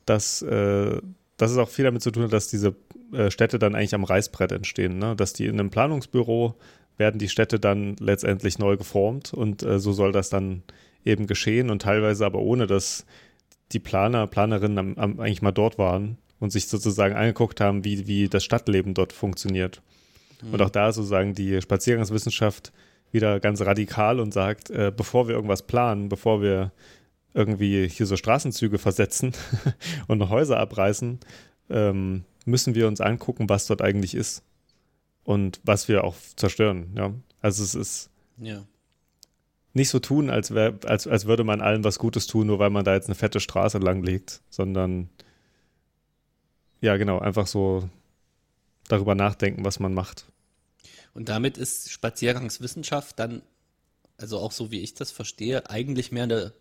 [0.06, 1.02] dass, äh,
[1.38, 2.76] dass es auch viel damit zu tun hat, dass diese
[3.14, 5.00] äh, Städte dann eigentlich am Reißbrett entstehen.
[5.00, 5.16] Ne?
[5.16, 6.56] Dass die in einem Planungsbüro
[6.98, 10.64] werden die Städte dann letztendlich neu geformt und äh, so soll das dann
[11.04, 13.06] eben geschehen und teilweise aber ohne, dass
[13.72, 18.08] die Planer, Planerinnen am, am, eigentlich mal dort waren und sich sozusagen angeguckt haben, wie,
[18.08, 19.82] wie das Stadtleben dort funktioniert.
[20.42, 20.54] Mhm.
[20.54, 22.72] Und auch da sozusagen die Spaziergangswissenschaft
[23.12, 26.72] wieder ganz radikal und sagt, äh, bevor wir irgendwas planen, bevor wir
[27.34, 29.34] irgendwie hier so Straßenzüge versetzen
[30.08, 31.20] und Häuser abreißen,
[31.70, 34.44] ähm, müssen wir uns angucken, was dort eigentlich ist
[35.26, 36.94] und was wir auch zerstören.
[36.96, 37.14] Ja?
[37.42, 38.64] Also es ist ja.
[39.74, 42.70] nicht so tun, als, wär, als, als würde man allen was Gutes tun, nur weil
[42.70, 45.10] man da jetzt eine fette Straße langlegt, sondern
[46.80, 47.90] ja, genau, einfach so
[48.88, 50.28] darüber nachdenken, was man macht.
[51.14, 53.42] Und damit ist Spaziergangswissenschaft dann,
[54.18, 56.54] also auch so wie ich das verstehe, eigentlich mehr eine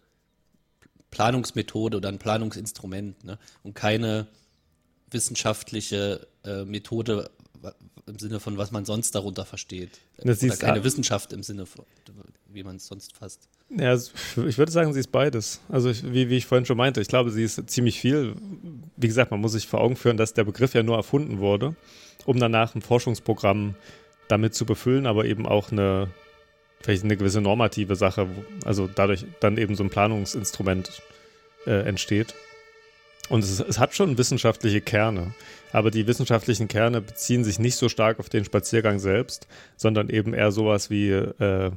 [1.10, 3.38] Planungsmethode oder ein Planungsinstrument ne?
[3.62, 4.26] und keine
[5.10, 7.30] wissenschaftliche äh, Methode,
[8.06, 9.90] im Sinne von, was man sonst darunter versteht.
[10.18, 10.84] Das Oder ist- keine.
[10.84, 11.84] Wissenschaft im Sinne von,
[12.52, 13.48] wie man es sonst fasst.
[13.70, 15.60] Ja, ich würde sagen, sie ist beides.
[15.68, 18.34] Also ich, wie, wie ich vorhin schon meinte, ich glaube, sie ist ziemlich viel.
[18.96, 21.74] Wie gesagt, man muss sich vor Augen führen, dass der Begriff ja nur erfunden wurde,
[22.26, 23.74] um danach ein Forschungsprogramm
[24.28, 26.10] damit zu befüllen, aber eben auch eine
[26.80, 28.28] vielleicht eine gewisse normative Sache,
[28.66, 31.02] also dadurch dann eben so ein Planungsinstrument
[31.66, 32.34] äh, entsteht.
[33.28, 35.34] Und es, es hat schon wissenschaftliche Kerne,
[35.72, 40.34] aber die wissenschaftlichen Kerne beziehen sich nicht so stark auf den Spaziergang selbst, sondern eben
[40.34, 41.70] eher sowas wie äh,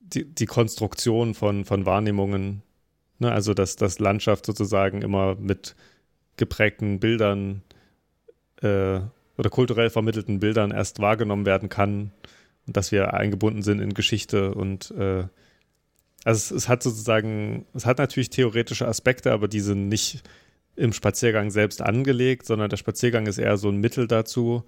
[0.00, 2.62] die, die Konstruktion von, von Wahrnehmungen,
[3.18, 3.30] ne?
[3.30, 5.76] also dass das Landschaft sozusagen immer mit
[6.36, 7.62] geprägten Bildern
[8.62, 9.00] äh,
[9.38, 12.12] oder kulturell vermittelten Bildern erst wahrgenommen werden kann
[12.66, 15.24] und dass wir eingebunden sind in Geschichte und äh,
[16.24, 20.22] also es, es hat sozusagen, es hat natürlich theoretische Aspekte, aber die sind nicht
[20.76, 24.64] im Spaziergang selbst angelegt, sondern der Spaziergang ist eher so ein Mittel dazu,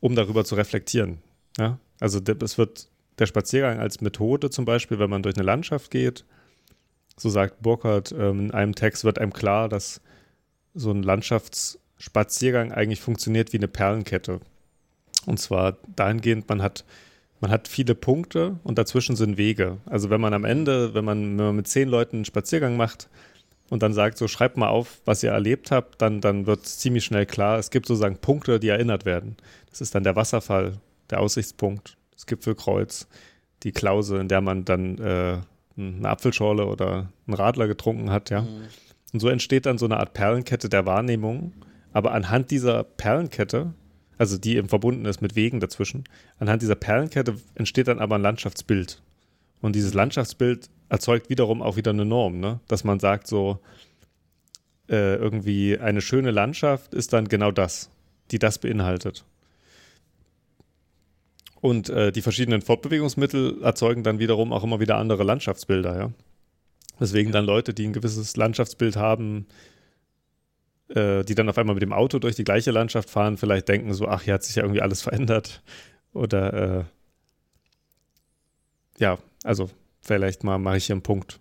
[0.00, 1.18] um darüber zu reflektieren.
[1.58, 1.78] Ja?
[2.00, 2.88] Also es wird
[3.18, 6.24] der Spaziergang als Methode zum Beispiel, wenn man durch eine Landschaft geht,
[7.16, 10.00] so sagt Burkhardt, ähm, in einem Text wird einem klar, dass
[10.74, 14.40] so ein Landschaftsspaziergang eigentlich funktioniert wie eine Perlenkette.
[15.24, 16.84] Und zwar dahingehend, man hat,
[17.40, 19.78] man hat viele Punkte und dazwischen sind Wege.
[19.86, 23.08] Also wenn man am Ende, wenn man, wenn man mit zehn Leuten einen Spaziergang macht
[23.68, 27.04] und dann sagt, so schreibt mal auf, was ihr erlebt habt, dann, dann wird ziemlich
[27.04, 29.36] schnell klar, es gibt sozusagen Punkte, die erinnert werden.
[29.70, 30.78] Das ist dann der Wasserfall,
[31.10, 33.06] der Aussichtspunkt, das Gipfelkreuz,
[33.62, 35.38] die Klause, in der man dann äh,
[35.76, 38.46] eine Apfelschorle oder einen Radler getrunken hat, ja.
[39.12, 41.52] Und so entsteht dann so eine Art Perlenkette der Wahrnehmung.
[41.92, 43.72] Aber anhand dieser Perlenkette,
[44.18, 46.04] also die eben verbunden ist mit Wegen dazwischen,
[46.38, 49.02] anhand dieser Perlenkette entsteht dann aber ein Landschaftsbild.
[49.60, 52.60] Und dieses Landschaftsbild erzeugt wiederum auch wieder eine Norm, ne?
[52.68, 53.58] dass man sagt, so
[54.88, 57.90] äh, irgendwie eine schöne Landschaft ist dann genau das,
[58.30, 59.24] die das beinhaltet.
[61.60, 66.12] Und äh, die verschiedenen Fortbewegungsmittel erzeugen dann wiederum auch immer wieder andere Landschaftsbilder, ja.
[66.98, 69.46] Deswegen dann Leute, die ein gewisses Landschaftsbild haben,
[70.88, 73.92] äh, die dann auf einmal mit dem Auto durch die gleiche Landschaft fahren, vielleicht denken
[73.94, 75.62] so, ach, hier hat sich ja irgendwie alles verändert.
[76.12, 76.84] Oder äh,
[78.98, 79.70] ja, also
[80.00, 81.40] vielleicht mal mache ich hier einen Punkt.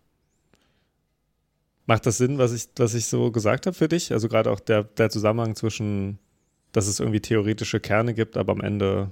[1.85, 4.11] Macht das Sinn, was ich, was ich so gesagt habe für dich?
[4.11, 6.17] Also gerade auch der, der Zusammenhang zwischen,
[6.71, 9.09] dass es irgendwie theoretische Kerne gibt, aber am Ende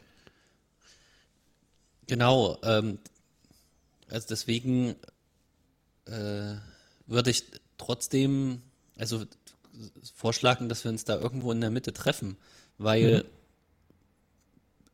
[2.08, 3.00] Genau, ähm,
[4.10, 4.96] also deswegen
[6.06, 6.56] äh,
[7.08, 7.46] würde ich
[7.78, 8.62] trotzdem,
[8.98, 9.26] also
[10.16, 12.38] vorschlagen, dass wir uns da irgendwo in der Mitte treffen,
[12.78, 13.26] weil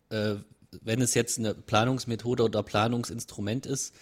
[0.10, 0.36] äh,
[0.82, 3.94] wenn es jetzt eine Planungsmethode oder Planungsinstrument ist,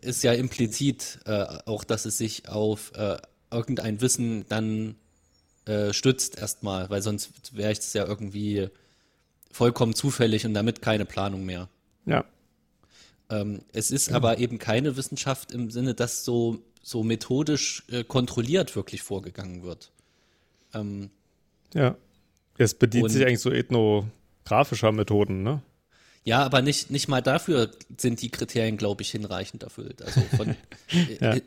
[0.00, 3.18] ist ja implizit äh, auch, dass es sich auf äh,
[3.50, 4.96] irgendein Wissen dann
[5.66, 8.68] äh, stützt erstmal, weil sonst wäre es ja irgendwie
[9.50, 11.68] vollkommen zufällig und damit keine Planung mehr.
[12.06, 12.24] ja,
[13.28, 18.74] Ähm, es ist aber eben keine Wissenschaft im Sinne, dass so, so methodisch äh, kontrolliert
[18.76, 19.92] wirklich vorgegangen wird.
[20.74, 21.10] Ähm,
[21.74, 21.96] ja.
[22.58, 25.62] Es bedient sich eigentlich so ethnografischer Methoden, ne?
[26.24, 30.02] ja, aber nicht, nicht mal dafür sind die Kriterien, glaube ich, hinreichend erfüllt.
[30.02, 30.54] Also, von,
[31.20, 31.34] Ja.
[31.34, 31.42] äh,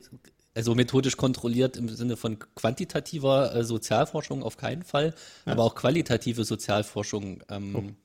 [0.54, 6.46] also methodisch kontrolliert im Sinne von quantitativer äh, Sozialforschung auf keinen Fall, aber auch qualitative
[6.46, 7.98] Sozialforschung ähm,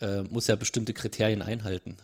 [0.00, 1.96] äh, muss ja bestimmte Kriterien einhalten.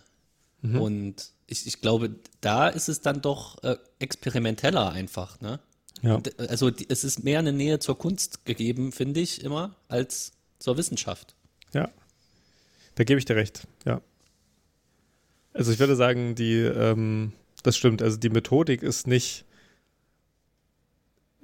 [0.63, 5.61] Und ich, ich glaube, da ist es dann doch äh, experimenteller einfach, ne?
[6.01, 6.17] Ja.
[6.17, 10.33] Und, Also die, es ist mehr eine Nähe zur Kunst gegeben, finde ich immer, als
[10.59, 11.37] zur Wissenschaft.
[11.73, 11.91] Ja,
[12.97, 14.01] da gebe ich dir recht, ja.
[15.53, 19.45] Also ich würde sagen, die, ähm, das stimmt, also die Methodik ist nicht,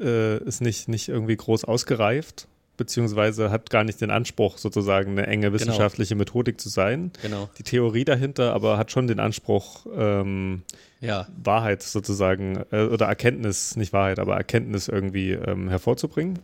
[0.01, 2.48] äh, ist nicht, nicht irgendwie groß ausgereift,
[2.79, 7.13] beziehungsweise hat gar nicht den Anspruch, sozusagen eine enge wissenschaftliche Methodik zu sein.
[7.21, 7.51] Genau.
[7.59, 10.63] Die Theorie dahinter aber hat schon den Anspruch, ähm,
[11.01, 16.39] Ja, Wahrheit sozusagen, äh, oder Erkenntnis, nicht Wahrheit, aber Erkenntnis irgendwie ähm, hervorzubringen.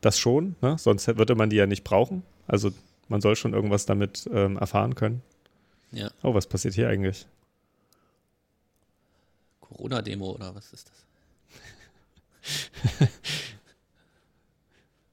[0.00, 0.76] Das schon, ne?
[0.78, 2.22] sonst würde man die ja nicht brauchen.
[2.46, 2.70] Also
[3.08, 5.20] man soll schon irgendwas damit ähm, erfahren können.
[5.92, 6.10] ja.
[6.22, 7.26] Oh, was passiert hier eigentlich?
[9.60, 11.06] Corona-Demo oder was ist das?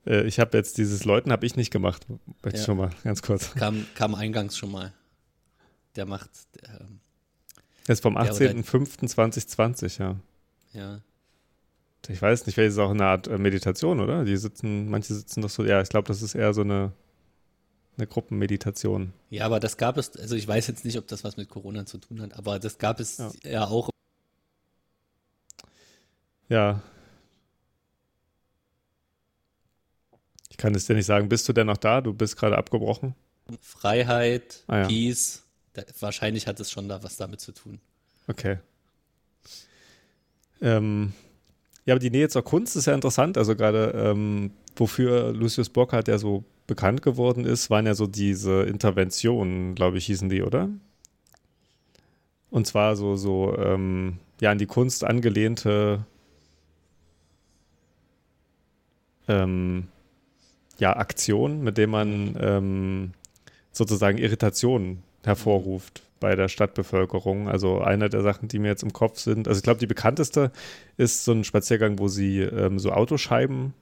[0.05, 2.05] Äh, ich habe jetzt dieses Leuten habe ich nicht gemacht.
[2.43, 2.65] Möchte ich Ja.
[2.65, 3.53] schon mal ganz kurz.
[3.55, 4.93] Kam, kam eingangs schon mal.
[5.95, 6.99] Der macht, der, ähm,
[7.87, 10.15] Jetzt vom Ja, oder- 18.05.2020, ja.
[10.73, 11.01] ja.
[12.09, 14.25] Ich weiß nicht, vielleicht ist es auch eine Art äh, Meditation, oder?
[14.25, 16.91] Die sitzen, manche sitzen doch so, ja, ich glaube, das ist eher so eine,
[17.97, 19.13] eine Gruppenmeditation.
[19.29, 21.85] Ja, aber das gab es, also ich weiß jetzt nicht, ob das was mit Corona
[21.85, 23.31] zu tun hat, aber das gab es Ja.
[23.43, 23.89] ja, auch.
[26.49, 26.81] Ja.
[30.53, 31.99] Ich kann es dir nicht sagen, bist du denn noch da?
[31.99, 33.15] Du bist gerade abgebrochen.
[33.59, 34.87] Freiheit, Ah, ja.
[34.87, 35.41] Peace.
[35.73, 37.79] Da, wahrscheinlich hat es schon da was damit zu tun.
[38.27, 38.59] Okay.
[40.61, 41.13] Ähm,
[41.85, 43.35] ja, aber die Nähe zur Kunst ist ja interessant.
[43.35, 48.61] Also gerade ähm, wofür Lucius Burkhardt ja so bekannt geworden ist, waren ja so diese
[48.61, 50.69] Interventionen, glaube ich, hießen die, oder?
[52.51, 56.05] Und zwar so, so ähm, ja, an die Kunst angelehnte
[59.27, 59.87] ähm,
[60.79, 63.12] ja, Aktionen, mit denen man ähm,
[63.71, 67.49] sozusagen Irritationen hervorruft bei der Stadtbevölkerung.
[67.49, 70.51] Also eine der Sachen, die mir jetzt im Kopf sind, also ich glaube, die bekannteste
[70.97, 73.73] ist so ein Spaziergang, wo sie ähm, so Autoscheiben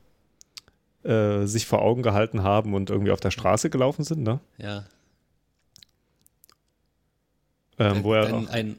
[1.03, 4.39] äh, sich vor Augen gehalten haben und irgendwie auf der Straße gelaufen sind, ne?
[4.57, 4.85] Ja.
[7.79, 8.77] Ähm, wo er ein, ein,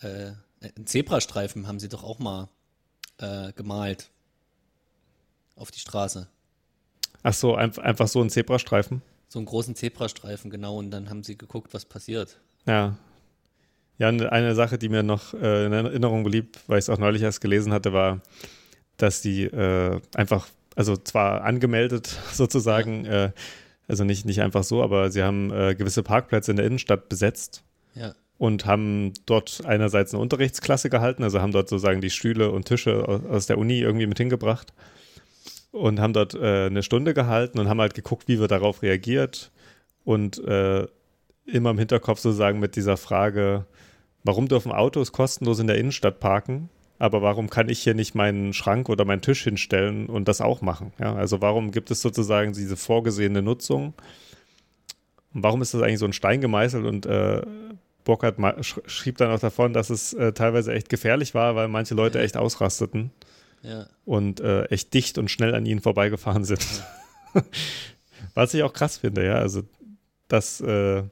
[0.00, 2.48] äh, ein Zebrastreifen haben sie doch auch mal
[3.18, 4.10] äh, gemalt.
[5.56, 6.28] Auf die Straße.
[7.28, 9.02] Ach so, ein, einfach so ein Zebrastreifen.
[9.28, 10.78] So einen großen Zebrastreifen, genau.
[10.78, 12.40] Und dann haben sie geguckt, was passiert.
[12.66, 12.96] Ja.
[13.98, 17.20] Ja, eine Sache, die mir noch äh, in Erinnerung blieb, weil ich es auch neulich
[17.22, 18.22] erst gelesen hatte, war,
[18.96, 23.32] dass die äh, einfach, also zwar angemeldet sozusagen, äh,
[23.88, 27.64] also nicht, nicht einfach so, aber sie haben äh, gewisse Parkplätze in der Innenstadt besetzt
[27.94, 28.14] Ja.
[28.38, 33.06] und haben dort einerseits eine Unterrichtsklasse gehalten, also haben dort sozusagen die Stühle und Tische
[33.08, 34.72] aus der Uni irgendwie mit hingebracht
[35.72, 39.50] und haben dort äh, eine Stunde gehalten und haben halt geguckt, wie wird darauf reagiert
[40.04, 40.86] und äh,
[41.46, 43.66] immer im Hinterkopf sozusagen mit dieser Frage,
[44.24, 48.52] warum dürfen Autos kostenlos in der Innenstadt parken, aber warum kann ich hier nicht meinen
[48.52, 50.92] Schrank oder meinen Tisch hinstellen und das auch machen?
[50.98, 53.94] Ja, also warum gibt es sozusagen diese vorgesehene Nutzung?
[55.34, 57.42] Und warum ist das eigentlich so ein Stein gemeißelt und äh,
[58.04, 58.36] Burkhardt
[58.86, 62.38] schrieb dann auch davon, dass es äh, teilweise echt gefährlich war, weil manche Leute echt
[62.38, 63.10] ausrasteten
[63.62, 63.86] Ja.
[64.04, 66.64] und äh, echt dicht und schnell an ihnen vorbeigefahren sind.
[68.34, 69.34] Was ich auch krass finde, ja.
[69.34, 69.62] Also
[70.28, 71.02] das äh,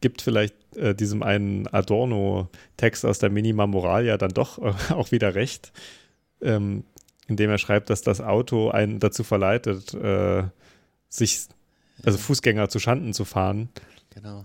[0.00, 5.34] gibt vielleicht äh, diesem einen Adorno-Text aus der Minima Moralia dann doch äh, auch wieder
[5.34, 5.72] recht,
[6.40, 6.84] ähm,
[7.26, 10.44] indem er schreibt, dass das Auto einen dazu verleitet, äh,
[11.08, 11.46] sich,
[12.04, 13.68] also Fußgänger zu Schanden zu fahren.
[14.10, 14.44] Genau.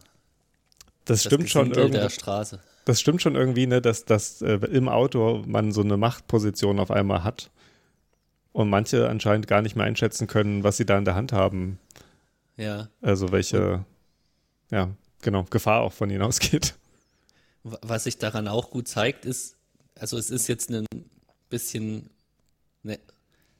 [1.06, 2.00] Das, stimmt schon irgendwie.
[2.00, 2.60] der Straße.
[2.86, 6.92] Das stimmt schon irgendwie, ne, dass, dass äh, im Auto man so eine Machtposition auf
[6.92, 7.52] einmal hat
[8.54, 11.80] und manche anscheinend gar nicht mehr einschätzen können, was sie da in der Hand haben.
[12.58, 12.88] Ja.
[13.02, 13.84] Also welche,
[14.72, 16.76] ja, genau, Gefahr auch von ihnen ausgeht.
[17.64, 19.58] Was sich daran auch gut zeigt, ist,
[20.00, 20.86] also es ist jetzt ein
[21.50, 22.10] bisschen
[22.84, 23.00] eine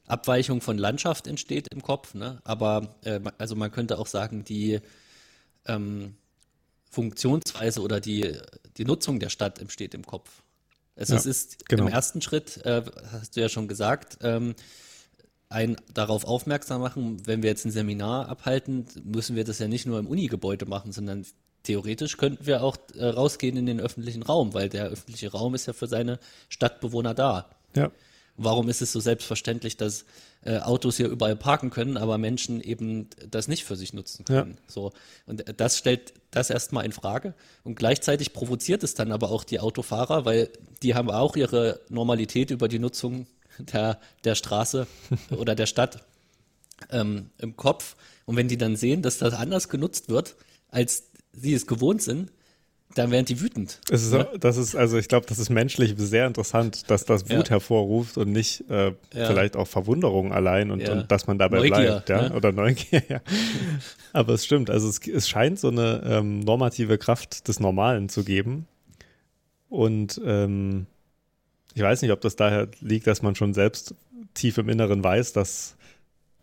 [0.06, 2.40] Abweichung von Landschaft entsteht im Kopf, ne?
[2.44, 4.80] Aber äh, also man könnte auch sagen, die
[5.66, 6.16] ähm,
[6.96, 8.38] Funktionsweise oder die,
[8.78, 10.44] die Nutzung der Stadt entsteht im Kopf.
[10.96, 11.84] Also Ja, es ist genau.
[11.84, 14.56] im ersten Schritt, äh, hast du ja schon gesagt, ähm,
[15.50, 19.86] ein darauf aufmerksam machen, wenn wir jetzt ein Seminar abhalten, müssen wir das ja nicht
[19.86, 21.26] nur im Unigebäude machen, sondern
[21.64, 25.66] theoretisch könnten wir auch äh, rausgehen in den öffentlichen Raum, weil der öffentliche Raum ist
[25.66, 27.50] ja für seine Stadtbewohner da.
[27.76, 27.92] Ja,
[28.38, 30.06] Warum ist es so selbstverständlich, dass
[30.44, 34.58] äh, Autos hier überall parken können, aber Menschen eben das nicht für sich nutzen können?
[34.68, 34.92] So.
[35.26, 37.34] Und das stellt das erstmal in Frage.
[37.64, 40.50] Und gleichzeitig provoziert es dann aber auch die Autofahrer, weil
[40.84, 44.88] die haben auch ihre Normalität über die Nutzung der, der Straße
[45.38, 46.06] oder der Stadt
[46.90, 47.96] ähm, im Kopf.
[48.26, 50.36] Und wenn die dann sehen, dass das anders genutzt wird,
[50.70, 52.32] als sie es gewohnt sind,
[52.94, 53.82] dann werden die wütend.
[53.90, 57.50] ist, das ist, also ich glaube, das ist menschlich sehr interessant, dass das Wut Ja.
[57.56, 58.94] hervorruft und nicht äh, Ja.
[59.12, 60.94] vielleicht auch Verwunderung allein und, Ja.
[60.94, 62.36] und dass man dabei Neugier, bleibt, ja, ne?
[62.36, 63.22] oder Neugier, ja.
[64.14, 68.24] Aber es stimmt, also es, es scheint so eine ähm, normative Kraft des Normalen zu
[68.24, 68.66] geben
[69.68, 70.86] und ähm,
[71.74, 73.94] ich weiß nicht, ob das daher liegt, dass man schon selbst
[74.36, 75.76] tief im Inneren weiß, dass,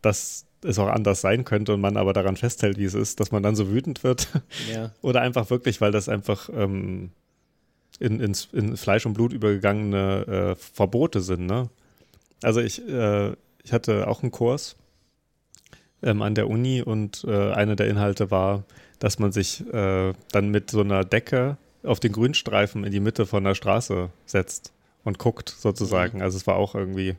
[0.02, 3.32] dass es auch anders sein könnte und man aber daran festhält, wie es ist, dass
[3.32, 4.28] man dann so wütend wird.
[4.72, 7.10] Ja, Oder einfach wirklich, weil das einfach ähm,
[7.98, 11.46] in, ins, in Fleisch und Blut übergegangene äh, Verbote sind.
[11.46, 11.68] Ne?
[12.42, 14.76] Also ich, äh, ich hatte auch einen Kurs
[16.02, 18.64] ähm, an der Uni und äh, einer der Inhalte war,
[18.98, 23.26] dass man sich äh, dann mit so einer Decke auf den Grünstreifen in die Mitte
[23.26, 24.72] von der Straße setzt
[25.04, 26.22] und guckt sozusagen.
[26.22, 27.16] Also es war auch irgendwie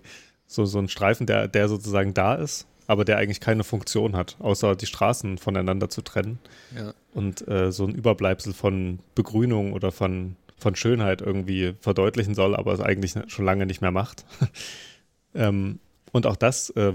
[0.48, 4.36] so, so ein Streifen, der, der sozusagen da ist, aber der eigentlich keine Funktion hat,
[4.40, 6.40] außer die Straßen voneinander zu trennen
[6.76, 6.94] ja.
[7.14, 12.74] und äh, so ein Überbleibsel von Begrünung oder von, von Schönheit irgendwie verdeutlichen soll, aber
[12.74, 14.26] es eigentlich schon lange nicht mehr macht.
[15.36, 15.80] ähm,
[16.12, 16.94] und auch das äh,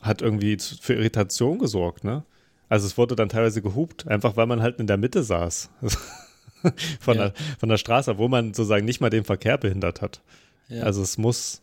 [0.00, 2.24] hat irgendwie für Irritation gesorgt, ne?
[2.68, 5.70] Also es wurde dann teilweise gehupt, einfach weil man halt in der Mitte saß.
[7.00, 7.28] von, Ja.
[7.28, 10.20] der, von der Straße, wo man sozusagen nicht mal den Verkehr behindert hat.
[10.68, 10.84] Ja.
[10.84, 11.62] Also es muss.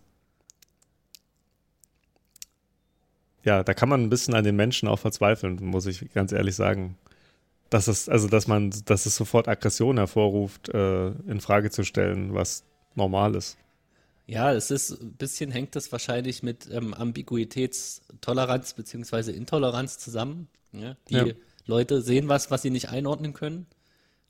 [3.48, 6.54] Ja, da kann man ein bisschen an den Menschen auch verzweifeln, muss ich ganz ehrlich
[6.54, 6.98] sagen.
[7.70, 12.34] Dass es, also dass man, dass es sofort Aggression hervorruft, äh, in Frage zu stellen,
[12.34, 13.58] was normal ist.
[14.26, 20.50] Ja, es ist ein bisschen hängt das wahrscheinlich mit ähm, Ambiguitätstoleranz beziehungsweise Intoleranz zusammen.
[20.74, 20.98] Ja?
[21.10, 21.26] Die ja.
[21.66, 23.66] Leute sehen was, was sie nicht einordnen können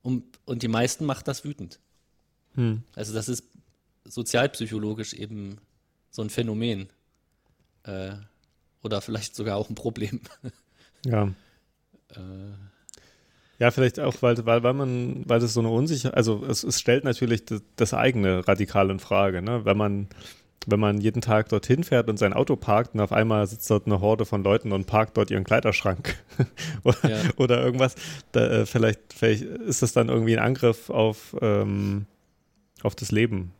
[0.03, 1.79] und, und die meisten macht das wütend.
[2.53, 2.83] Hm.
[2.95, 3.45] Also das ist
[4.05, 5.57] sozialpsychologisch eben
[6.11, 6.89] so ein Phänomen.
[7.81, 8.13] Äh,
[8.87, 10.21] oder vielleicht sogar auch ein Problem.
[11.05, 11.31] Ja.
[12.09, 12.19] äh,
[13.59, 16.79] ja, vielleicht auch, weil, weil, weil man, weil das so eine unsicher, also es, es
[16.79, 19.63] stellt natürlich das, das, eigene radikal in Frage, ne?
[19.63, 20.07] Wenn man,
[20.65, 23.85] wenn man jeden Tag dorthin fährt und sein Auto parkt und auf einmal sitzt dort
[23.85, 26.17] eine Horde von Leuten und parkt dort ihren Kleiderschrank
[26.83, 27.17] oder, ja.
[27.37, 27.95] oder, irgendwas,
[28.31, 32.07] da, äh, vielleicht, vielleicht ist das dann irgendwie ein Angriff auf, ähm,
[32.81, 33.53] auf das Leben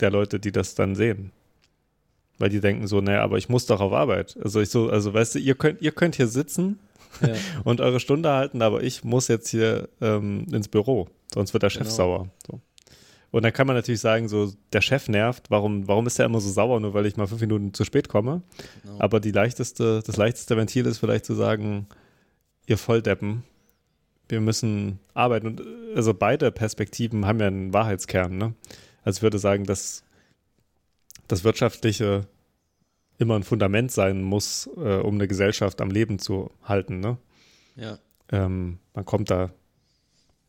[0.00, 1.30] der Leute, die das dann sehen.
[2.40, 4.36] Weil die denken so, naja, aber ich muss doch auf Arbeit.
[4.42, 6.80] Also ich so, also weißt du, ihr könnt, ihr könnt hier sitzen
[7.20, 7.34] ja.
[7.64, 11.70] und eure Stunde halten, aber ich muss jetzt hier ähm, ins Büro, sonst wird der
[11.70, 11.94] Chef genau.
[11.94, 12.28] sauer.
[12.46, 12.60] So.
[13.30, 16.40] Und dann kann man natürlich sagen, so der Chef nervt, warum, warum ist er immer
[16.40, 18.40] so sauer, nur weil ich mal fünf Minuten zu spät komme?
[18.82, 18.96] Genau.
[18.98, 21.88] Aber die leichteste, das leichteste Ventil ist vielleicht zu sagen,
[22.66, 23.44] ihr Volldeppen,
[24.30, 25.46] wir müssen arbeiten.
[25.46, 25.62] Und
[25.94, 28.54] also beide Perspektiven haben ja einen Wahrheitskern, ne?
[29.04, 30.04] Also ich würde sagen, dass
[31.30, 32.26] das Wirtschaftliche
[33.18, 37.00] immer ein Fundament sein muss, äh, um eine Gesellschaft am Leben zu halten.
[37.00, 37.18] Ne?
[37.76, 37.98] Ja.
[38.32, 39.50] Ähm, man kommt da,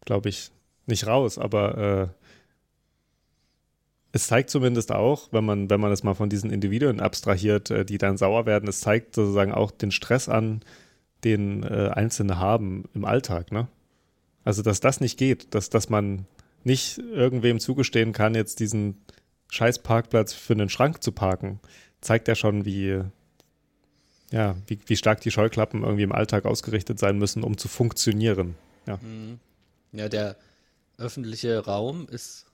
[0.06, 0.52] glaube ich,
[0.86, 2.08] nicht raus, aber äh,
[4.14, 7.86] es zeigt zumindest auch, wenn man, wenn man das mal von diesen Individuen abstrahiert, äh,
[7.86, 10.62] die dann sauer werden, es zeigt sozusagen auch den Stress an,
[11.24, 13.68] den äh, Einzelne haben im Alltag, ne?
[14.44, 16.26] Also, dass das nicht geht, dass, dass man
[16.64, 18.98] nicht irgendwem zugestehen kann, jetzt diesen
[19.52, 21.60] scheiß Parkplatz für einen Schrank zu parken,
[22.00, 23.02] zeigt ja schon, wie,
[24.32, 28.56] ja, wie, wie stark die Scheuklappen irgendwie im Alltag ausgerichtet sein müssen, um zu funktionieren.
[28.88, 29.40] Ja, mhm.
[29.92, 30.38] ja der
[30.98, 32.46] öffentliche Raum ist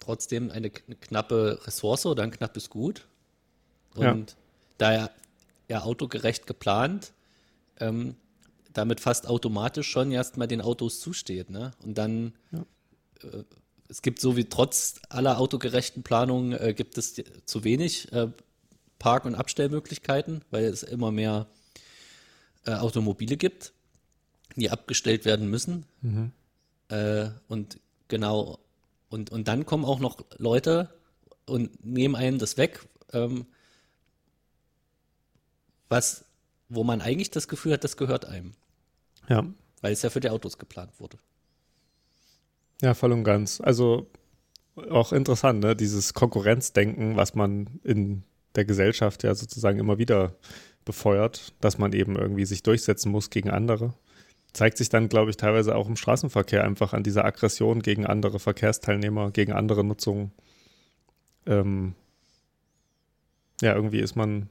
[0.00, 3.06] trotzdem eine knappe Ressource oder ein knappes Gut.
[3.94, 4.36] Und ja.
[4.78, 5.10] da er
[5.68, 7.12] ja autogerecht geplant,
[7.78, 8.16] ähm,
[8.72, 11.50] damit fast automatisch schon erstmal den Autos zusteht.
[11.50, 11.70] Ne?
[11.84, 12.64] Und dann, ja.
[13.22, 13.44] äh,
[13.90, 18.28] es gibt so wie trotz aller autogerechten Planungen, äh, gibt es zu wenig äh,
[18.98, 21.48] Park- und Abstellmöglichkeiten, weil es immer mehr
[22.66, 23.72] äh, Automobile gibt,
[24.54, 25.86] die abgestellt werden müssen.
[26.02, 26.32] Mhm.
[26.88, 28.60] Äh, und genau,
[29.08, 30.94] und, und dann kommen auch noch Leute
[31.46, 33.46] und nehmen einen das weg, ähm,
[35.88, 36.24] was,
[36.68, 38.52] wo man eigentlich das Gefühl hat, das gehört einem.
[39.28, 39.44] Ja.
[39.80, 41.18] Weil es ja für die Autos geplant wurde.
[42.80, 43.60] Ja, voll und ganz.
[43.60, 44.10] Also
[44.90, 45.76] auch interessant, ne?
[45.76, 48.22] dieses Konkurrenzdenken, was man in
[48.54, 50.34] der Gesellschaft ja sozusagen immer wieder
[50.84, 53.94] befeuert, dass man eben irgendwie sich durchsetzen muss gegen andere.
[54.52, 58.40] Zeigt sich dann, glaube ich, teilweise auch im Straßenverkehr einfach an dieser Aggression gegen andere
[58.40, 60.32] Verkehrsteilnehmer, gegen andere Nutzungen.
[61.46, 61.94] Ähm,
[63.60, 64.48] ja, irgendwie ist man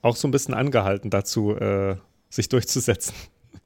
[0.00, 1.96] auch so ein bisschen angehalten dazu, äh,
[2.30, 3.14] sich durchzusetzen.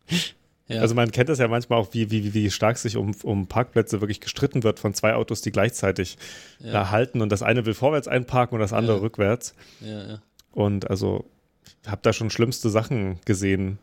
[0.69, 0.81] Ja.
[0.81, 4.01] Also man kennt das ja manchmal auch, wie, wie, wie stark sich um, um Parkplätze
[4.01, 6.19] wirklich gestritten wird von zwei Autos, die gleichzeitig
[6.59, 6.73] ja.
[6.73, 9.03] da halten und das eine will vorwärts einparken und das andere ja.
[9.03, 9.55] rückwärts.
[9.81, 11.25] Ja, und also
[11.83, 13.79] ich habe da schon schlimmste Sachen gesehen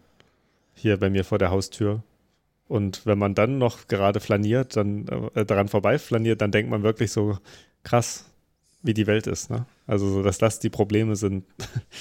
[0.74, 2.04] hier bei mir vor der Haustür.
[2.68, 6.84] Und wenn man dann noch gerade flaniert, dann äh, daran vorbei flaniert, dann denkt man
[6.84, 7.38] wirklich so
[7.84, 8.26] krass,
[8.82, 9.50] wie die Welt ist.
[9.50, 9.66] Ne?
[9.86, 11.46] Also so, dass das die Probleme sind,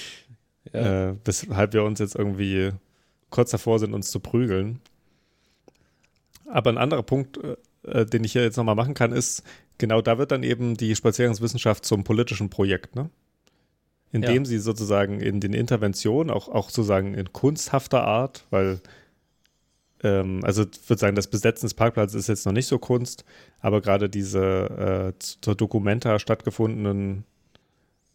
[0.73, 2.71] äh, weshalb wir uns jetzt irgendwie
[3.33, 4.79] kurz davor sind, uns zu prügeln.
[6.45, 9.43] Aber ein anderer Punkt, äh, äh, den ich hier jetzt nochmal machen kann, ist,
[9.79, 13.09] genau da wird dann eben die Spaziergangswissenschaft zum politischen Projekt, ne?
[14.11, 14.45] Indem ja.
[14.45, 18.79] sie sozusagen in den Interventionen, auch, auch sozusagen in kunsthafter Art, weil
[20.03, 23.25] ähm, also ich würde sagen, das Besetzen des Parkplatzes ist jetzt noch nicht so Kunst,
[23.59, 27.25] aber gerade diese äh, zur Dokumenta stattgefundenen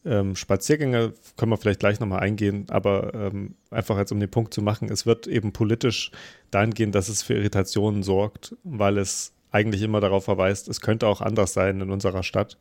[0.08, 4.54] ähm, Spaziergänge können wir vielleicht gleich nochmal eingehen, aber ähm, einfach jetzt um den Punkt
[4.54, 6.10] zu machen, es wird eben politisch
[6.50, 11.20] dahingehend, dass es für Irritationen sorgt, weil es eigentlich immer darauf verweist, es könnte auch
[11.20, 12.58] anders sein in unserer Stadt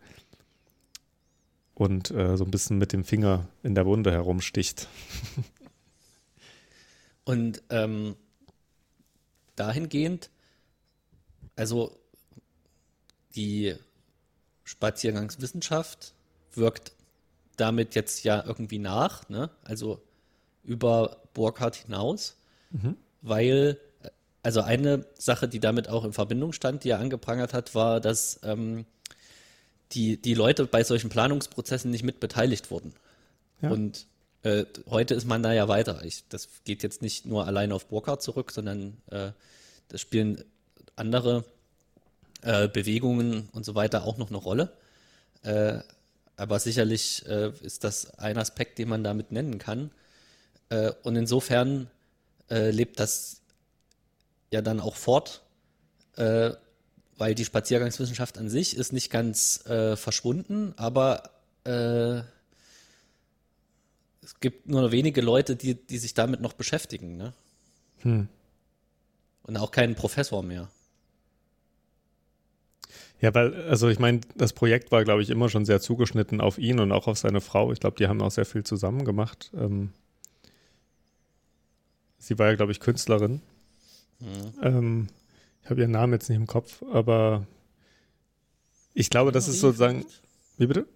[1.74, 4.88] und äh, so ein bisschen mit dem Finger in der Wunde herumsticht.
[7.24, 8.16] und ähm,
[9.56, 10.30] dahingehend,
[11.56, 11.98] also
[13.36, 13.76] die
[14.64, 16.14] Spaziergangswissenschaft
[16.54, 16.97] wirkt
[17.58, 19.50] damit jetzt ja irgendwie nach, ne?
[19.64, 20.02] also
[20.64, 22.38] über Burkhardt hinaus,
[22.72, 22.96] mhm.
[23.22, 23.80] weil,
[24.44, 28.40] also eine Sache, die damit auch in Verbindung stand, die er angeprangert hat, war, dass
[28.44, 28.86] ähm,
[29.92, 32.94] die, die Leute bei solchen Planungsprozessen nicht mit beteiligt wurden.
[33.62, 33.72] Ja.
[33.72, 34.06] Und
[34.44, 36.04] äh, heute ist man da ja weiter.
[36.04, 39.32] Ich, das geht jetzt nicht nur allein auf Burkhardt zurück, sondern äh,
[39.88, 40.44] das spielen
[40.96, 41.46] andere
[42.42, 44.74] äh, Bewegungen und so weiter auch noch eine Rolle.
[46.38, 49.92] Aber sicherlich äh, ist das ein Aspekt, den man damit nennen kann.
[50.70, 51.90] Äh, und insofern
[52.50, 53.42] äh, lebt das
[54.52, 55.42] ja dann auch fort,
[56.16, 56.52] äh,
[57.18, 61.32] weil die Spaziergangswissenschaft an sich ist nicht ganz äh, verschwunden, aber
[61.64, 62.22] äh,
[64.22, 67.18] es gibt nur wenige Leute, die, die sich damit noch beschäftigen.
[67.18, 67.34] Ne?
[68.00, 68.28] Hm.
[69.44, 70.70] Und auch keinen Professor mehr.
[73.20, 76.58] Ja, weil, also ich meine, das Projekt war, glaube ich, immer schon sehr zugeschnitten auf
[76.58, 77.72] ihn und auch auf seine Frau.
[77.72, 79.52] Ich glaube, die haben auch sehr viel zusammen gemacht.
[79.56, 79.92] Ähm,
[82.20, 83.42] sie war ja, glaube ich, Künstlerin.
[84.20, 84.54] Mhm.
[84.62, 85.08] Ähm,
[85.64, 87.46] ich habe ihren Namen jetzt nicht im Kopf, aber
[88.94, 90.06] ich glaube, das ist sozusagen.
[90.58, 90.88] Wie bitte?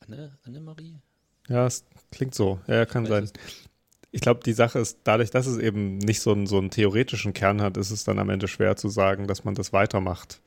[0.00, 0.96] Anne, Annemarie?
[1.48, 2.60] Ja, es klingt so.
[2.66, 3.30] Ja, kann sein.
[4.12, 7.32] Ich glaube, die Sache ist, dadurch, dass es eben nicht so einen, so einen theoretischen
[7.32, 10.40] Kern hat, ist es dann am Ende schwer zu sagen, dass man das weitermacht.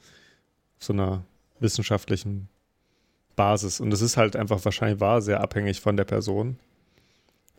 [0.85, 1.23] So einer
[1.59, 2.49] wissenschaftlichen
[3.35, 3.79] Basis.
[3.79, 6.57] Und es ist halt einfach wahrscheinlich wahr sehr abhängig von der Person.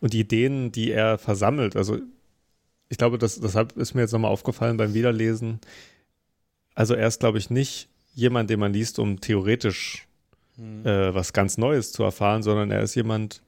[0.00, 1.98] Und die Ideen, die er versammelt, also
[2.88, 5.60] ich glaube, das, deshalb ist mir jetzt nochmal aufgefallen beim Wiederlesen.
[6.74, 10.06] Also er ist, glaube ich, nicht jemand, den man liest, um theoretisch
[10.56, 10.86] hm.
[10.86, 13.42] äh, was ganz Neues zu erfahren, sondern er ist jemand,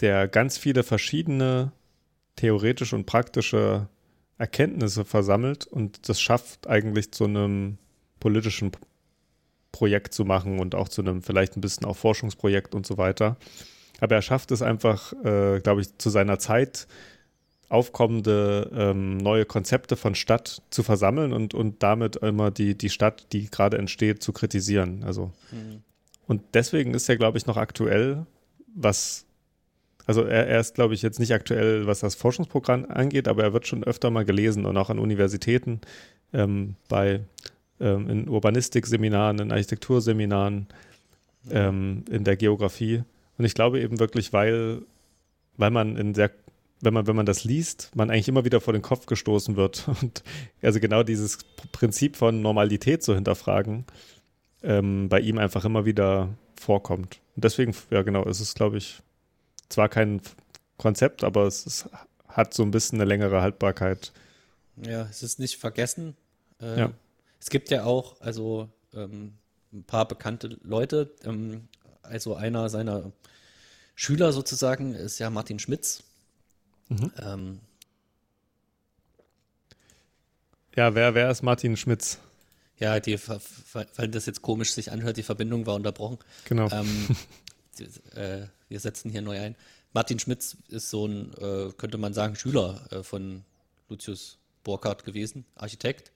[0.00, 1.72] der ganz viele verschiedene
[2.36, 3.88] theoretische und praktische
[4.38, 7.78] Erkenntnisse versammelt und das schafft eigentlich zu einem
[8.20, 8.72] politischen
[9.72, 13.36] Projekt zu machen und auch zu einem vielleicht ein bisschen auch Forschungsprojekt und so weiter.
[14.00, 16.86] Aber er schafft es einfach, äh, glaube ich, zu seiner Zeit
[17.68, 23.26] aufkommende ähm, neue Konzepte von Stadt zu versammeln und, und damit immer die, die Stadt,
[23.32, 25.02] die gerade entsteht, zu kritisieren.
[25.04, 25.82] Also mhm.
[26.26, 28.24] und deswegen ist er, glaube ich, noch aktuell,
[28.74, 29.26] was
[30.06, 33.52] also er, er ist, glaube ich, jetzt nicht aktuell, was das Forschungsprogramm angeht, aber er
[33.52, 35.80] wird schon öfter mal gelesen und auch an Universitäten
[36.32, 37.22] ähm, bei
[37.80, 40.68] ähm, in Urbanistikseminaren, in Architekturseminaren,
[41.44, 41.50] mhm.
[41.50, 43.02] ähm, in der Geografie.
[43.38, 44.82] Und ich glaube eben wirklich, weil,
[45.56, 46.30] weil man in sehr
[46.80, 49.88] wenn man, wenn man das liest, man eigentlich immer wieder vor den Kopf gestoßen wird.
[50.02, 50.22] Und
[50.62, 51.38] also genau dieses
[51.72, 53.84] Prinzip von Normalität zu hinterfragen,
[54.62, 57.20] ähm, bei ihm einfach immer wieder vorkommt.
[57.34, 59.00] Und deswegen, ja genau, es ist, glaube ich,
[59.68, 60.20] zwar kein
[60.76, 61.88] Konzept, aber es ist,
[62.28, 64.12] hat so ein bisschen eine längere Haltbarkeit.
[64.76, 66.16] Ja, es ist nicht vergessen.
[66.60, 66.90] Äh, ja.
[67.40, 69.34] Es gibt ja auch, also ähm,
[69.72, 71.68] ein paar bekannte Leute, ähm,
[72.02, 73.12] also einer seiner
[73.94, 76.02] Schüler sozusagen ist ja Martin Schmitz,
[76.88, 77.12] Mhm.
[77.18, 77.60] Ähm,
[80.76, 82.18] ja, wer, wer ist Martin Schmitz?
[82.78, 86.18] Ja, die, weil das jetzt komisch sich anhört, die Verbindung war unterbrochen.
[86.44, 86.70] Genau.
[86.70, 87.08] Ähm,
[87.78, 87.84] die,
[88.18, 89.56] äh, wir setzen hier neu ein.
[89.94, 93.44] Martin Schmitz ist so ein, äh, könnte man sagen, Schüler äh, von
[93.88, 96.12] Lucius Burkhardt gewesen, Architekt.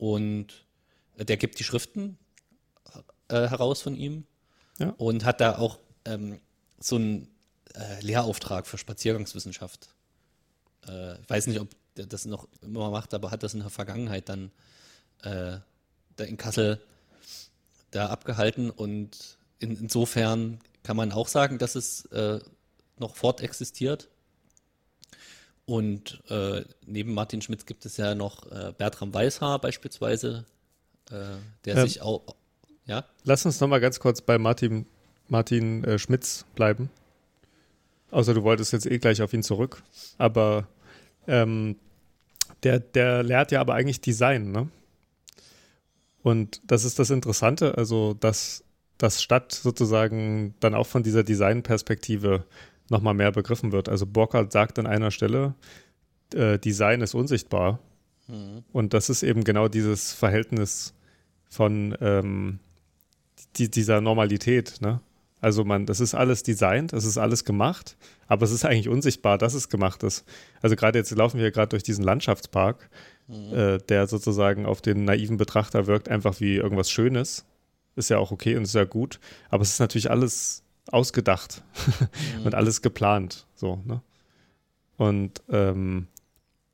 [0.00, 0.64] Und
[1.16, 2.18] der gibt die Schriften
[3.28, 4.24] äh, heraus von ihm
[4.78, 4.94] ja.
[4.96, 6.40] und hat da auch ähm,
[6.78, 7.28] so einen
[7.74, 9.90] äh, Lehrauftrag für Spaziergangswissenschaft
[10.86, 13.70] äh, ich weiß nicht, ob der das noch immer macht, aber hat das in der
[13.70, 14.50] Vergangenheit dann
[15.22, 15.58] äh,
[16.16, 16.80] da in Kassel
[17.90, 22.40] da abgehalten und in, insofern kann man auch sagen, dass es äh,
[22.98, 24.08] noch fort existiert.
[25.70, 30.44] Und äh, neben Martin Schmitz gibt es ja noch äh, Bertram Weishaar beispielsweise,
[31.12, 32.22] äh, der ähm, sich auch,
[32.86, 33.04] ja?
[33.22, 34.84] Lass uns nochmal ganz kurz bei Martin,
[35.28, 36.90] Martin äh, Schmitz bleiben.
[38.10, 39.80] Außer du wolltest jetzt eh gleich auf ihn zurück.
[40.18, 40.66] Aber
[41.28, 41.76] ähm,
[42.64, 44.68] der, der lehrt ja aber eigentlich Design, ne?
[46.24, 48.64] Und das ist das Interessante, also dass
[48.98, 52.44] das Stadt sozusagen dann auch von dieser Designperspektive
[52.90, 53.88] nochmal mehr begriffen wird.
[53.88, 55.54] Also Burkhardt sagt an einer Stelle,
[56.34, 57.78] äh, Design ist unsichtbar.
[58.28, 58.64] Mhm.
[58.72, 60.94] Und das ist eben genau dieses Verhältnis
[61.48, 62.58] von ähm,
[63.56, 65.00] die, dieser Normalität, ne?
[65.42, 69.38] Also man, das ist alles designt, das ist alles gemacht, aber es ist eigentlich unsichtbar,
[69.38, 70.26] dass es gemacht ist.
[70.60, 72.90] Also gerade jetzt laufen wir gerade durch diesen Landschaftspark,
[73.26, 73.54] mhm.
[73.54, 77.46] äh, der sozusagen auf den naiven Betrachter wirkt einfach wie irgendwas Schönes.
[77.96, 79.18] Ist ja auch okay und ist ja gut,
[79.48, 81.62] aber es ist natürlich alles ausgedacht
[82.38, 82.46] mhm.
[82.46, 83.46] und alles geplant.
[83.54, 84.02] So, ne?
[84.96, 86.08] Und ähm,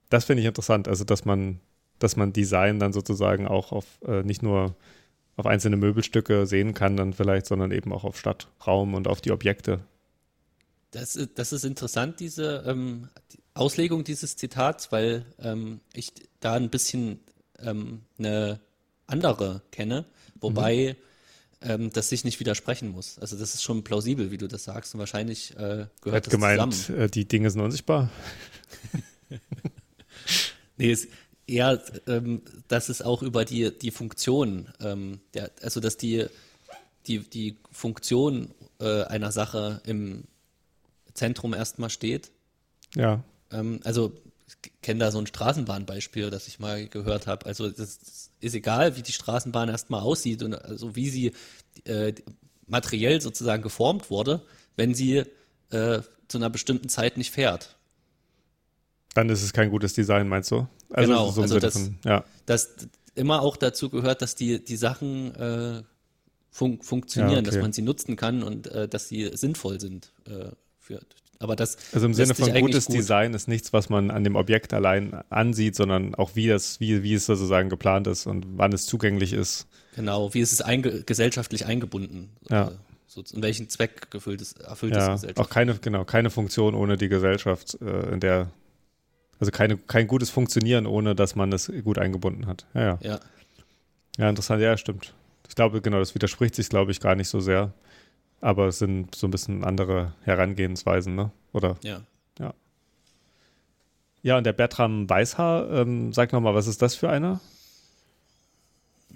[0.09, 1.61] das finde ich interessant, also dass man,
[1.99, 4.75] dass man Design dann sozusagen auch auf äh, nicht nur
[5.37, 9.33] auf einzelne Möbelstücke sehen kann, dann vielleicht, sondern eben auch auf Stadtraum und auf die
[9.33, 9.81] Objekte.
[10.93, 16.71] Das, das ist interessant, diese ähm, die Auslegung dieses Zitats, weil ähm, ich da ein
[16.71, 17.21] bisschen
[17.59, 18.61] ähm, eine
[19.07, 20.05] andere kenne,
[20.41, 20.97] wobei
[21.63, 23.19] ähm, das sich nicht widersprechen muss.
[23.19, 24.95] Also das ist schon plausibel, wie du das sagst.
[24.95, 27.01] Und wahrscheinlich äh, gehört Hat das gemeint, zusammen.
[27.01, 28.11] äh, die Dinge sind unsichtbar.
[30.77, 31.09] Nee, es
[31.47, 36.27] eher, ähm, dass es auch über die, die Funktion, ähm, der, also dass die,
[37.07, 38.51] die, die Funktion
[38.81, 40.25] äh, einer Sache im
[41.15, 42.31] Zentrum erstmal steht.
[42.95, 43.23] Ja.
[43.51, 44.13] Ähm, also
[44.49, 47.47] ich kenne da so ein Straßenbahnbeispiel, das ich mal gehört habe.
[47.47, 51.33] Also das ist egal, wie die Straßenbahn erstmal aussieht und also wie sie
[51.85, 52.13] äh,
[52.67, 54.43] materiell sozusagen geformt wurde,
[54.77, 55.25] wenn sie
[55.71, 57.77] äh, zu einer bestimmten Zeit nicht fährt.
[59.15, 60.67] Dann ist es kein gutes Design, meinst du?
[60.91, 62.25] Also Genau, so also das- von, ja.
[62.47, 62.75] dass
[63.15, 65.83] immer auch dazu gehört, dass die, die Sachen äh,
[66.51, 67.51] fun funktionieren, Ja, okay.
[67.51, 70.13] dass man sie nutzen kann und äh, dass sie sinnvoll sind.
[70.27, 71.01] Äh, für,
[71.39, 74.37] aber das Also im Sinne von gutes gut- Design ist nichts, was man an dem
[74.37, 78.73] Objekt allein ansieht, sondern auch wie das, wie, wie es sozusagen geplant ist und wann
[78.73, 79.67] es zugänglich ist.
[79.95, 82.31] Genau, wie ist es einge gesellschaftlich eingebunden?
[82.51, 82.69] Ja.
[82.69, 82.73] Äh,
[83.07, 85.39] so, in welchen Zweck erfüllt es Ja, Gesellschaft?
[85.39, 88.51] auch keine, genau, keine Funktion ohne die Gesellschaft, äh, in der,
[89.41, 92.67] also keine, kein gutes Funktionieren, ohne dass man es gut eingebunden hat.
[92.75, 92.99] Ja, ja.
[93.03, 93.21] Ja,
[94.19, 95.15] Ja, interessant, ja, stimmt.
[95.49, 97.73] Ich glaube, genau, das widerspricht sich, glaube ich, gar nicht so sehr.
[98.41, 101.31] Aber es sind so ein bisschen andere Herangehensweisen, ne?
[101.53, 101.77] Oder?
[102.39, 102.55] ja.
[104.23, 107.41] Ja, und der Bertram Weißhaar, ähm, sag nochmal, was ist das für einer?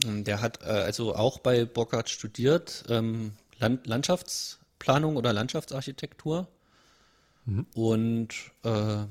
[0.04, 6.46] Ähm, Der hat äh, also auch bei Burkhardt studiert, ähm, Land Landschaftsplanung oder Landschaftsarchitektur.
[7.74, 8.28] Und
[8.62, 9.06] äh,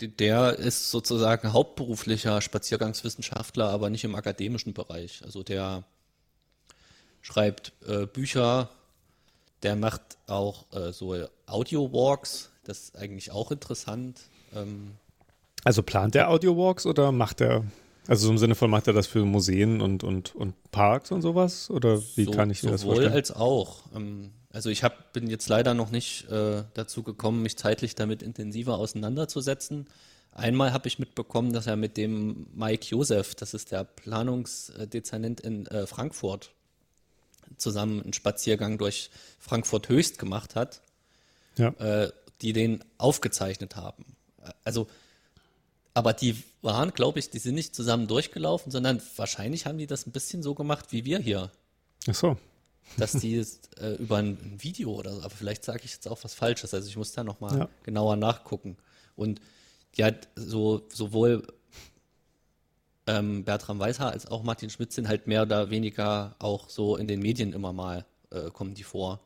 [0.00, 5.22] der ist sozusagen hauptberuflicher Spaziergangswissenschaftler, aber nicht im akademischen Bereich.
[5.22, 5.84] Also der
[7.20, 8.70] schreibt äh, Bücher,
[9.62, 11.14] der macht auch äh, so
[11.46, 14.20] Audio-Walks, das ist eigentlich auch interessant.
[14.54, 14.92] Ähm,
[15.64, 17.64] Also plant der Audio-Walks oder macht er,
[18.06, 21.22] also so im Sinne von, macht er das für Museen und, und, und Parks und
[21.22, 21.70] sowas?
[21.70, 23.14] Oder wie so, kann ich mir das sowohl vorstellen?
[23.14, 23.82] als auch.
[23.94, 28.22] Ähm, also ich hab, bin jetzt leider noch nicht äh, dazu gekommen, mich zeitlich damit
[28.22, 29.86] intensiver auseinanderzusetzen.
[30.32, 35.66] Einmal habe ich mitbekommen, dass er mit dem Mike Josef, das ist der Planungsdezernent in
[35.66, 36.52] äh, Frankfurt,
[37.56, 40.80] zusammen einen Spaziergang durch Frankfurt Höchst gemacht hat,
[41.56, 41.68] Ja.
[41.78, 44.04] äh, die den aufgezeichnet haben.
[44.64, 44.86] Also,
[45.94, 50.06] aber die waren, glaube ich, die sind nicht zusammen durchgelaufen, sondern wahrscheinlich haben die das
[50.06, 51.50] ein bisschen so gemacht wie wir hier
[52.08, 52.36] Ach so.
[52.98, 56.06] dass die es, äh, über ein, ein Video oder so, aber vielleicht sage ich jetzt
[56.08, 57.68] auch was Falsches, also ich muss da nochmal Ja.
[57.84, 58.76] genauer nachgucken.
[59.16, 59.40] Und
[59.94, 61.46] ja, so, sowohl
[63.06, 67.06] ähm, Bertram Weishaar als auch Martin Schmidt sind halt mehr oder weniger auch so in
[67.06, 69.20] den Medien immer mal äh, kommen die vor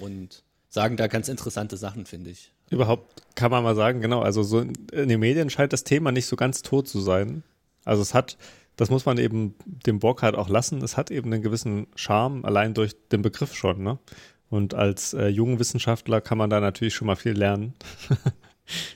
[0.00, 2.52] und sagen da ganz interessante Sachen, finde ich.
[2.70, 6.26] Überhaupt kann man mal sagen, genau, also so in, den Medien scheint das Thema nicht
[6.26, 7.42] so ganz tot zu sein.
[7.84, 8.36] Also es hat,
[8.76, 12.74] das muss man eben dem Burkhardt auch lassen, es hat eben einen gewissen Charme, allein
[12.74, 13.98] durch den Begriff schon, ne?
[14.50, 17.74] Und als äh, junger Wissenschaftler kann man da natürlich schon mal viel lernen,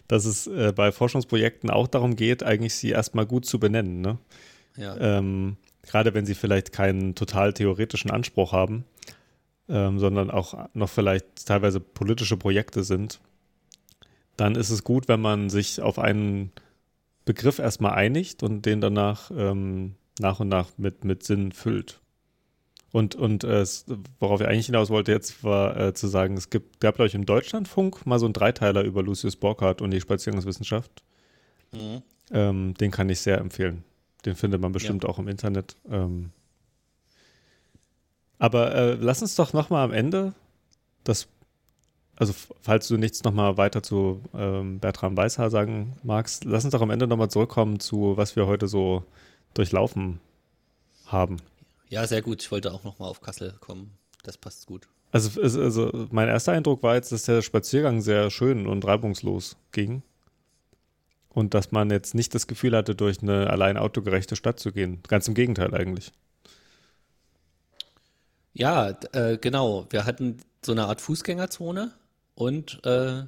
[0.09, 4.19] dass es äh, bei Forschungsprojekten auch darum geht, eigentlich sie erstmal gut zu benennen, ne?
[4.77, 8.85] Ja, ähm, gerade wenn sie vielleicht keinen total theoretischen Anspruch haben,
[9.69, 13.21] ähm, sondern auch noch vielleicht teilweise politische Projekte sind,
[14.37, 16.53] dann ist es gut, wenn man sich auf einen
[17.25, 22.01] Begriff erstmal einigt und den danach ähm, nach und nach mit, mit Sinn füllt.
[22.91, 23.67] Und, und äh,
[24.19, 27.15] worauf ich eigentlich hinaus wollte jetzt, war äh, zu sagen, es gibt, gab, glaube ich,
[27.15, 31.03] im Deutschlandfunk mal so einen Dreiteiler über Lucius Borchardt und die Spaziergangswissenschaft.
[31.73, 32.03] Mhm.
[32.31, 33.85] Ähm, den kann ich sehr empfehlen.
[34.25, 35.77] Den findet man bestimmt auch im Internet.
[35.91, 36.31] Ähm,
[38.39, 40.33] aber äh, lass uns doch nochmal am Ende
[41.05, 41.29] das,
[42.17, 46.83] also falls du nichts nochmal weiter zu ähm, Bertram Weißhaar sagen magst, lass uns doch
[46.83, 49.05] am Ende nochmal zurückkommen zu, was wir heute so
[49.55, 50.21] durchlaufen
[51.07, 51.39] haben.
[51.89, 52.43] Ja, sehr gut.
[52.43, 53.93] Ich wollte auch nochmal auf Kassel kommen.
[54.23, 54.89] Das passt gut.
[55.11, 60.03] Also, also mein erster Eindruck war jetzt, dass der Spaziergang sehr schön und reibungslos ging.
[61.31, 65.01] Und dass man jetzt nicht das Gefühl hatte, durch eine allein autogerechte Stadt zu gehen.
[65.09, 66.13] Ganz im Gegenteil eigentlich.
[68.55, 69.87] Ja, äh, genau.
[69.91, 71.93] Wir hatten so eine Art Fußgängerzone
[72.35, 73.23] und äh,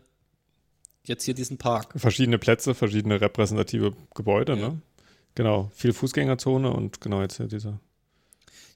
[1.05, 1.93] jetzt hier diesen Park.
[1.97, 4.69] Verschiedene Plätze, verschiedene repräsentative Gebäude, Ja.
[4.71, 4.83] ne?
[5.37, 7.79] Genau, viel Fußgängerzone und genau jetzt hier dieser.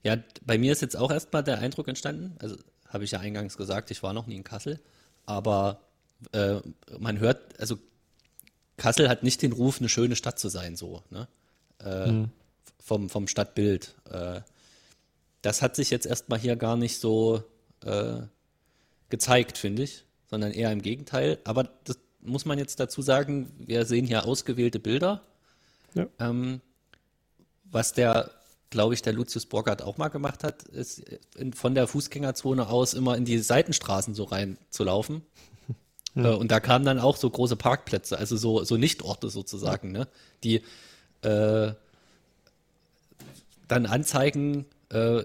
[0.04, 2.56] Ja, bei mir ist jetzt auch erstmal der Eindruck entstanden, also
[2.88, 4.78] habe ich ja eingangs gesagt, ich war noch nie in Kassel,
[5.26, 5.80] aber
[6.32, 6.60] äh,
[6.98, 7.78] man hört, also
[8.76, 11.28] Kassel hat nicht den Ruf, eine schöne Stadt zu sein, so, ne?
[11.78, 12.28] Äh,
[12.78, 13.94] vom, vom Stadtbild.
[14.10, 14.42] Äh,
[15.42, 17.42] das hat sich jetzt erstmal hier gar nicht so
[17.82, 18.20] äh,
[19.08, 21.38] gezeigt, finde ich, sondern eher im Gegenteil.
[21.44, 25.22] Aber das muss man jetzt dazu sagen, wir sehen hier ausgewählte Bilder.
[25.94, 26.06] Ja.
[26.18, 26.60] Ähm,
[27.64, 28.30] was der
[28.74, 31.04] glaube ich, der Lucius Borgert auch mal gemacht hat, ist
[31.36, 35.22] in, von der Fußgängerzone aus immer in die Seitenstraßen so rein zu laufen.
[35.66, 35.74] Hm.
[36.16, 40.06] Äh, und da kamen dann auch so große Parkplätze, also so, so Nichtorte sozusagen, ne?
[40.44, 40.62] die
[41.22, 41.72] äh,
[43.66, 45.24] dann anzeigen, äh,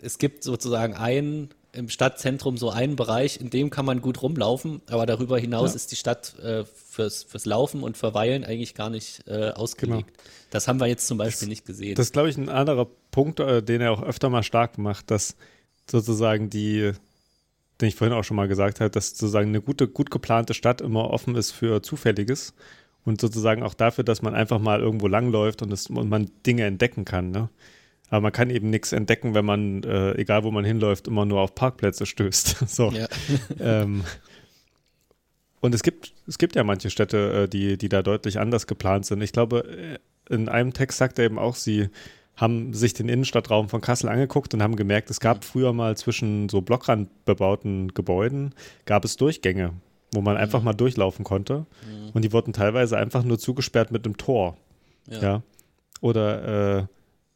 [0.00, 4.80] es gibt sozusagen einen im Stadtzentrum so einen Bereich, in dem kann man gut rumlaufen,
[4.88, 5.74] aber darüber hinaus ja.
[5.74, 6.64] ist die Stadt äh,
[6.96, 10.08] fürs, fürs Laufen und Verweilen eigentlich gar nicht äh, ausgelegt.
[10.08, 10.28] Genau.
[10.50, 11.94] Das haben wir jetzt zum Beispiel das, nicht gesehen.
[11.94, 15.10] Das ist, glaube ich, ein anderer Punkt, äh, den er auch öfter mal stark macht,
[15.10, 15.36] dass
[15.88, 16.92] sozusagen die,
[17.80, 20.80] den ich vorhin auch schon mal gesagt habe, dass sozusagen eine gute, gut geplante Stadt
[20.80, 22.54] immer offen ist für Zufälliges
[23.04, 26.64] und sozusagen auch dafür, dass man einfach mal irgendwo langläuft und, es, und man Dinge
[26.64, 27.30] entdecken kann.
[27.30, 27.50] Ne?
[28.08, 31.40] Aber man kann eben nichts entdecken, wenn man, äh, egal wo man hinläuft, immer nur
[31.42, 32.56] auf Parkplätze stößt.
[32.68, 32.90] so.
[32.90, 33.06] Ja.
[33.60, 34.02] ähm,
[35.60, 39.06] und es gibt, es gibt ja manche Städte, äh, die, die da deutlich anders geplant
[39.06, 39.22] sind.
[39.22, 39.98] Ich glaube,
[40.28, 41.88] äh, in einem Text sagt er eben auch, sie
[42.36, 46.48] haben sich den Innenstadtraum von Kassel angeguckt und haben gemerkt, es gab früher mal zwischen
[46.48, 48.54] so blockrandbebauten Gebäuden,
[48.84, 49.72] gab es Durchgänge,
[50.12, 50.66] wo man einfach mhm.
[50.66, 51.60] mal durchlaufen konnte.
[51.60, 52.10] Mhm.
[52.12, 54.58] Und die wurden teilweise einfach nur zugesperrt mit einem Tor.
[55.08, 55.22] Ja.
[55.22, 55.42] ja?
[56.02, 56.86] Oder äh,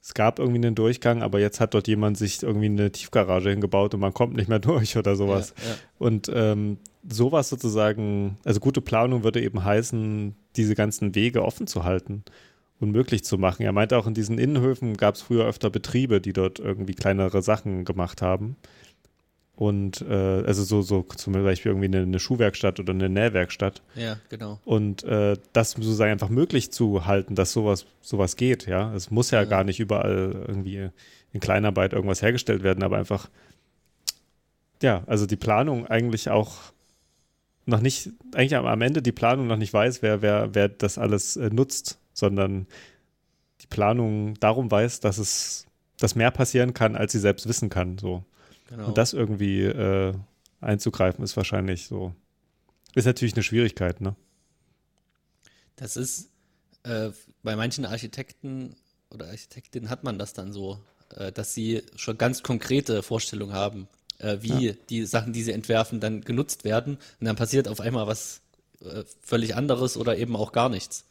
[0.03, 3.95] es gab irgendwie einen Durchgang, aber jetzt hat dort jemand sich irgendwie eine Tiefgarage hingebaut
[3.95, 5.55] und man kommt nicht mehr durch oder sowas.
[5.57, 5.77] Ja, ja.
[5.99, 6.79] Und ähm,
[7.09, 12.25] sowas sozusagen, also gute Planung würde eben heißen, diese ganzen Wege offen zu halten
[12.81, 13.63] und möglich zu machen.
[13.63, 17.43] Er meinte auch, in diesen Innenhöfen gab es früher öfter Betriebe, die dort irgendwie kleinere
[17.43, 18.57] Sachen gemacht haben.
[19.55, 23.83] Und äh, also so, so zum Beispiel irgendwie eine, eine, Schuhwerkstatt oder eine Nähwerkstatt.
[23.95, 24.59] Ja, genau.
[24.65, 28.95] Und äh, das sozusagen einfach möglich zu halten, dass sowas, sowas geht, ja.
[28.95, 30.89] Es muss ja, ja, gar nicht überall irgendwie
[31.35, 33.29] in Kleinarbeit irgendwas hergestellt werden, aber einfach,
[34.83, 36.73] ja, also die Planung eigentlich auch
[37.71, 41.37] noch nicht, eigentlich am Ende die Planung noch nicht weiß, wer, wer, wer das alles
[41.37, 42.67] äh, nutzt, sondern
[43.63, 45.67] die Planung darum weiß, dass es,
[45.99, 48.25] dass mehr passieren kann, als sie selbst wissen kann, so.
[48.69, 48.89] Genau.
[48.89, 50.15] Und das irgendwie äh,
[50.61, 52.15] einzugreifen, ist wahrscheinlich so.
[52.95, 54.15] Ist natürlich eine Schwierigkeit, ne?
[55.77, 56.31] Das ist
[56.83, 57.11] äh,
[57.43, 58.77] bei manchen Architekten
[59.11, 60.79] oder Architektinnen hat man das dann so,
[61.17, 63.89] äh, dass sie schon ganz konkrete Vorstellungen haben,
[64.21, 64.73] äh, wie ja.
[64.89, 66.99] die Sachen, die sie entwerfen, dann genutzt werden.
[67.21, 68.41] Und dann passiert auf einmal was
[68.85, 71.05] äh, völlig anderes oder eben auch gar nichts.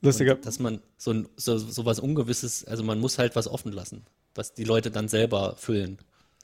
[0.00, 0.36] Lustiger.
[0.36, 4.04] Und dass man so, so, so was Ungewisses, also man muss halt was offen lassen,
[4.34, 5.98] was die Leute dann selber füllen.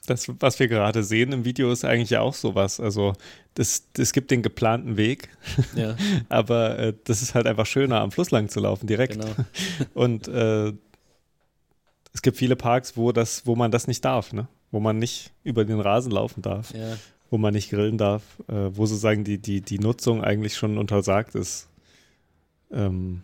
[0.07, 2.79] Das, was wir gerade sehen im Video, ist eigentlich ja auch sowas.
[2.79, 3.13] Also,
[3.55, 5.29] das, es gibt den geplanten Weg,
[5.75, 5.95] ja.
[6.29, 9.13] aber äh, das ist halt einfach schöner, am Fluss lang zu laufen, direkt.
[9.13, 9.33] Genau.
[9.95, 10.73] Und äh,
[12.13, 14.47] es gibt viele Parks, wo, das, wo man das nicht darf, ne?
[14.75, 16.97] Wo man nicht über den Rasen laufen darf, ja.
[17.29, 21.33] wo man nicht grillen darf, äh, wo sozusagen die, die, die Nutzung eigentlich schon untersagt
[21.33, 21.69] ist.
[22.71, 23.23] Ähm,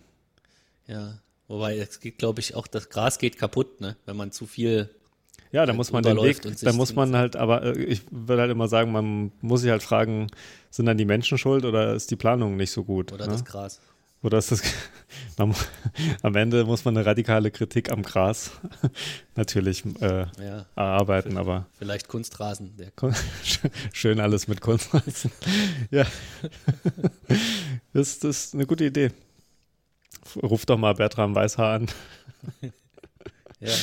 [0.88, 3.98] ja, wobei es geht, glaube ich, auch das Gras geht kaputt, ne?
[4.06, 4.90] wenn man zu viel
[5.52, 8.52] ja, da muss man den Weg, da muss man halt, aber äh, ich würde halt
[8.52, 10.28] immer sagen, man muss sich halt fragen,
[10.70, 13.12] sind dann die Menschen schuld oder ist die Planung nicht so gut?
[13.12, 13.34] Oder ne?
[13.34, 13.82] das Gras.
[14.24, 14.62] Oder ist das,
[15.38, 15.56] man,
[16.22, 18.52] am Ende muss man eine radikale Kritik am Gras
[19.36, 21.68] natürlich äh, ja, erarbeiten, aber.
[21.78, 22.76] Vielleicht Kunstrasen.
[23.94, 25.32] Schön alles mit Kunstrasen.
[25.90, 26.06] ja.
[27.94, 29.12] Das, das ist eine gute Idee.
[30.42, 31.88] Ruf doch mal Bertram Weißhaar an.
[33.60, 33.74] ja.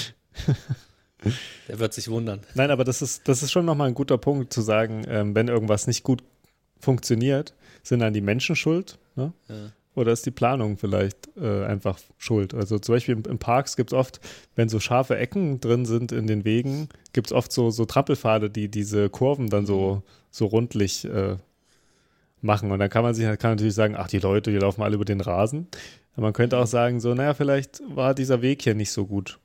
[1.66, 2.40] Der wird sich wundern.
[2.54, 5.48] Nein, aber das ist, das ist schon nochmal ein guter Punkt zu sagen, ähm, wenn
[5.48, 6.22] irgendwas nicht gut
[6.80, 8.98] funktioniert, sind dann die Menschen schuld?
[9.16, 9.32] Ne?
[9.48, 9.72] Ja.
[9.98, 12.54] Oder ist die Planung vielleicht äh, einfach schuld?
[12.54, 14.20] Also zum Beispiel in, Parks gibt es oft,
[14.54, 18.48] wenn so scharfe Ecken drin sind in den Wegen, gibt es oft so, so Trampelpfade,
[18.48, 21.36] die diese Kurven dann so, so rundlich äh,
[22.40, 22.70] machen.
[22.70, 25.04] Und dann kann man sich kann natürlich sagen, ach, die Leute, die laufen alle über
[25.04, 25.66] den Rasen.
[26.14, 29.38] Aber man könnte auch sagen, so, naja, vielleicht war dieser Weg hier nicht so gut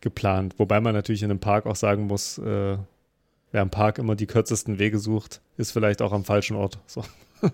[0.00, 0.54] geplant.
[0.58, 2.76] Wobei man natürlich in einem Park auch sagen muss, äh,
[3.52, 6.78] wer im Park immer die kürzesten Wege sucht, ist vielleicht auch am falschen Ort.
[6.86, 7.02] So.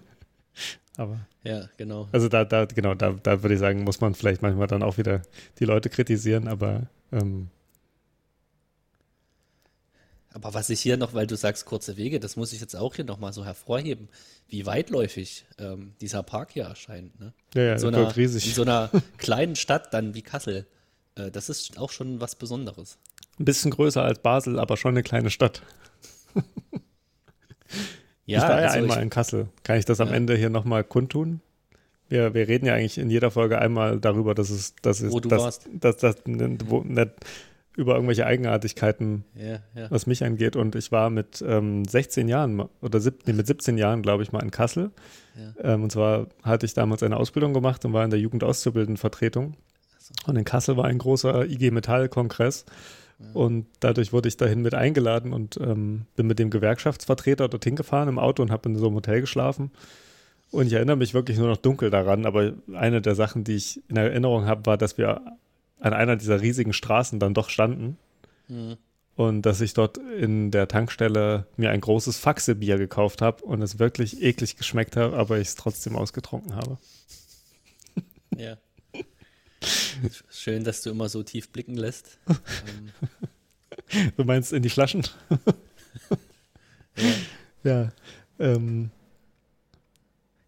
[0.97, 1.27] Aber.
[1.43, 2.09] Ja, genau.
[2.13, 4.97] Also da, da, genau, da, da würde ich sagen, muss man vielleicht manchmal dann auch
[4.97, 5.23] wieder
[5.59, 7.49] die Leute kritisieren, aber ähm,
[10.35, 12.97] aber was ich hier noch, weil du sagst kurze Wege, das muss ich jetzt auch
[12.97, 14.09] hier nochmal so hervorheben,
[14.49, 17.19] wie weitläufig ähm, dieser Park hier erscheint.
[17.21, 17.33] Ne?
[17.55, 18.49] Ja, ja, in so einer, riesig.
[18.49, 20.67] In so einer kleinen Stadt dann wie Kassel.
[21.15, 22.99] Äh, das ist auch schon was Besonderes.
[23.39, 25.63] Ein bisschen größer als Basel, aber schon eine kleine Stadt.
[28.27, 29.49] Ja, ich war ja also einmal ich, in Kassel.
[29.63, 30.15] Kann ich das am ja.
[30.15, 31.41] Ende hier nochmal kundtun?
[32.09, 35.21] Wir, wir reden ja eigentlich in jeder Folge einmal darüber, dass es, dass es, wo
[35.21, 35.69] du dass, warst.
[35.73, 37.11] Dass, dass, wo, nicht
[37.77, 39.91] über irgendwelche Eigenartigkeiten, ja, ja.
[39.91, 40.55] was mich angeht.
[40.55, 44.33] Und ich war mit ähm, 16 Jahren oder sieb, nee, mit 17 Jahren, glaube ich,
[44.33, 44.91] mal in Kassel.
[45.37, 45.75] Ja.
[45.75, 49.55] Ähm, und zwar hatte ich damals eine Ausbildung gemacht und war in der Jugendauszubildenden Vertretung.
[50.27, 52.65] Und in Kassel war ein großer IG Metall-Kongress.
[53.33, 58.09] Und dadurch wurde ich dahin mit eingeladen und ähm, bin mit dem Gewerkschaftsvertreter dorthin gefahren
[58.09, 59.71] im Auto und habe in so einem Hotel geschlafen.
[60.51, 63.83] Und ich erinnere mich wirklich nur noch dunkel daran, aber eine der Sachen, die ich
[63.89, 65.21] in Erinnerung habe, war, dass wir
[65.81, 67.99] an einer dieser riesigen Straßen dann doch standen.
[68.49, 68.77] Mhm.
[69.17, 73.79] Und dass ich dort in der Tankstelle mir ein großes Faxebier gekauft habe und es
[73.79, 76.79] wirklich eklig geschmeckt hat, aber ich es trotzdem ausgetrunken habe.
[78.37, 78.57] Ja.
[80.31, 82.19] Schön, dass du immer so tief blicken lässt.
[84.17, 85.07] du meinst in die Flaschen?
[86.97, 87.13] ja.
[87.65, 87.93] Ja.
[88.39, 88.91] Ähm.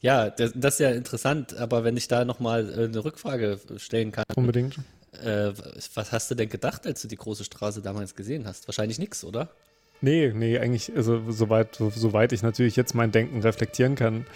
[0.01, 4.13] Ja, das, das, ist ja interessant, aber wenn ich da nochmal äh, eine Rückfrage stellen
[4.13, 4.25] kann.
[4.37, 4.79] Unbedingt.
[5.25, 5.53] Äh,
[5.95, 8.69] was hast du denn gedacht, als du die große Straße damals gesehen hast?
[8.69, 9.49] Wahrscheinlich nichts, oder?
[10.03, 14.27] Nee, nee, eigentlich, also soweit, so, soweit ich natürlich jetzt mein Denken reflektieren kann,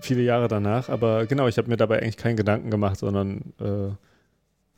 [0.00, 3.94] viele Jahre danach, aber genau, ich habe mir dabei eigentlich keinen Gedanken gemacht, sondern äh,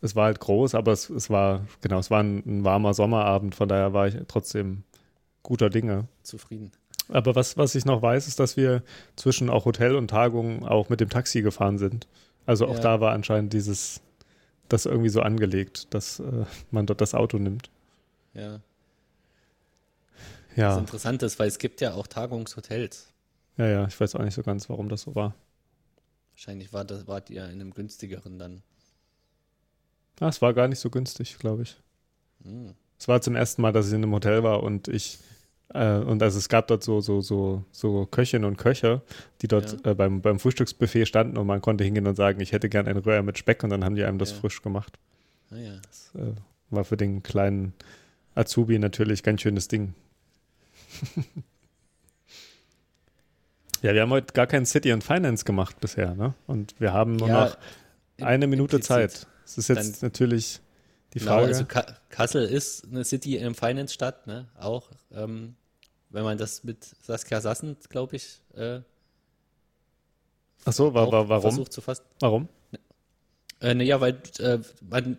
[0.02, 3.54] es war halt groß, aber es, es war, genau, es war ein, ein, warmer Sommerabend,
[3.54, 4.82] von daher war ich trotzdem
[5.42, 6.08] guter Dinge.
[6.22, 6.72] Zufrieden.
[7.08, 8.82] Aber was, was ich noch weiß, ist, dass wir
[9.16, 12.06] zwischen auch Hotel und Tagung auch mit dem Taxi gefahren sind.
[12.46, 12.80] Also auch ja.
[12.80, 14.00] da war anscheinend dieses,
[14.68, 17.70] das irgendwie so angelegt, dass äh, man dort das Auto nimmt.
[18.34, 18.60] Ja.
[20.56, 20.70] Ja.
[20.70, 23.08] Das interessant ist, weil es gibt ja auch Tagungshotels.
[23.56, 25.34] Ja, ja, ich weiß auch nicht so ganz, warum das so war.
[26.32, 28.62] Wahrscheinlich war das, wart ihr in einem günstigeren dann.
[30.20, 31.76] Ah, es war gar nicht so günstig, glaube ich.
[32.44, 32.74] Hm.
[32.98, 35.18] Es war zum ersten Mal, dass ich in einem Hotel war und ich
[35.74, 39.02] äh, und also es gab dort so, so, so, so Köchinnen und Köche,
[39.40, 39.92] die dort ja.
[39.92, 42.98] äh, beim, beim Frühstücksbuffet standen und man konnte hingehen und sagen, ich hätte gern ein
[42.98, 44.36] Röhr mit Speck und dann haben die einem das ja.
[44.38, 44.98] frisch gemacht.
[45.50, 45.80] Ah, ja.
[45.82, 46.34] Das äh,
[46.70, 47.72] war für den kleinen
[48.34, 49.94] Azubi natürlich ganz schönes Ding.
[53.82, 56.34] ja, wir haben heute gar kein City and Finance gemacht bisher, ne?
[56.46, 57.56] Und wir haben nur noch
[58.20, 59.26] eine Minute Zeit.
[59.44, 60.60] Es ist jetzt natürlich
[61.14, 61.46] die genau, Frage.
[61.48, 61.64] Also
[62.08, 64.48] Kassel ist eine City and Finance Stadt, ne?
[64.58, 65.56] Auch ähm,
[66.10, 68.80] wenn man das mit Saskia Sassen, glaube ich, äh,
[70.64, 71.42] Ach so, war, war, warum?
[71.42, 72.04] Versucht zu fassen.
[72.20, 72.48] Warum?
[73.60, 75.18] Äh, naja, weil äh, man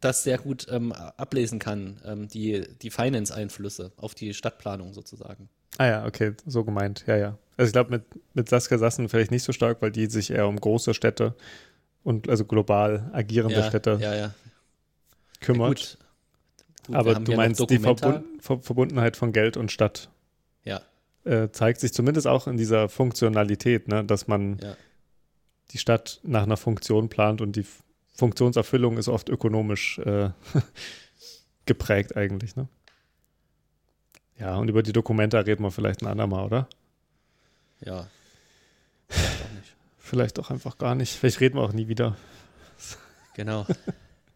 [0.00, 5.48] das sehr gut ähm, ablesen kann, ähm, die, die Finance-Einflüsse auf die Stadtplanung sozusagen.
[5.78, 7.38] Ah ja, okay, so gemeint, ja, ja.
[7.56, 8.02] Also ich glaube mit,
[8.34, 11.34] mit Saskia Sassen vielleicht nicht so stark, weil die sich eher um große Städte
[12.04, 14.34] und also global agierende ja, Städte ja, ja.
[15.40, 15.68] kümmert.
[15.68, 15.98] Gut.
[16.86, 20.10] Gut, Aber du meinst die Verbund Verbundenheit von Geld und Stadt.
[20.64, 20.80] Ja.
[21.24, 24.04] Äh, zeigt sich zumindest auch in dieser Funktionalität, ne?
[24.04, 24.58] dass man
[25.70, 27.64] die Stadt nach einer Funktion plant und die
[28.14, 30.30] Funktionserfüllung ist oft ökonomisch äh,
[31.66, 32.56] geprägt eigentlich.
[32.56, 32.68] Ne?
[34.38, 36.68] Ja, und über die Dokumenta reden wir vielleicht ein andermal, oder?
[37.80, 38.08] Ja.
[40.12, 41.14] Vielleicht auch einfach gar nicht.
[41.14, 42.18] Vielleicht reden wir auch nie wieder.
[43.32, 43.66] Genau.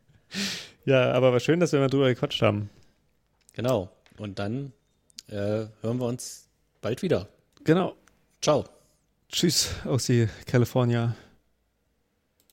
[0.86, 2.70] ja, aber war schön, dass wir mal drüber gequatscht haben.
[3.52, 3.90] Genau.
[4.16, 4.72] Und dann
[5.28, 6.48] äh, hören wir uns
[6.80, 7.28] bald wieder.
[7.64, 7.94] Genau.
[8.40, 8.64] Ciao.
[9.28, 11.14] Tschüss aus die California.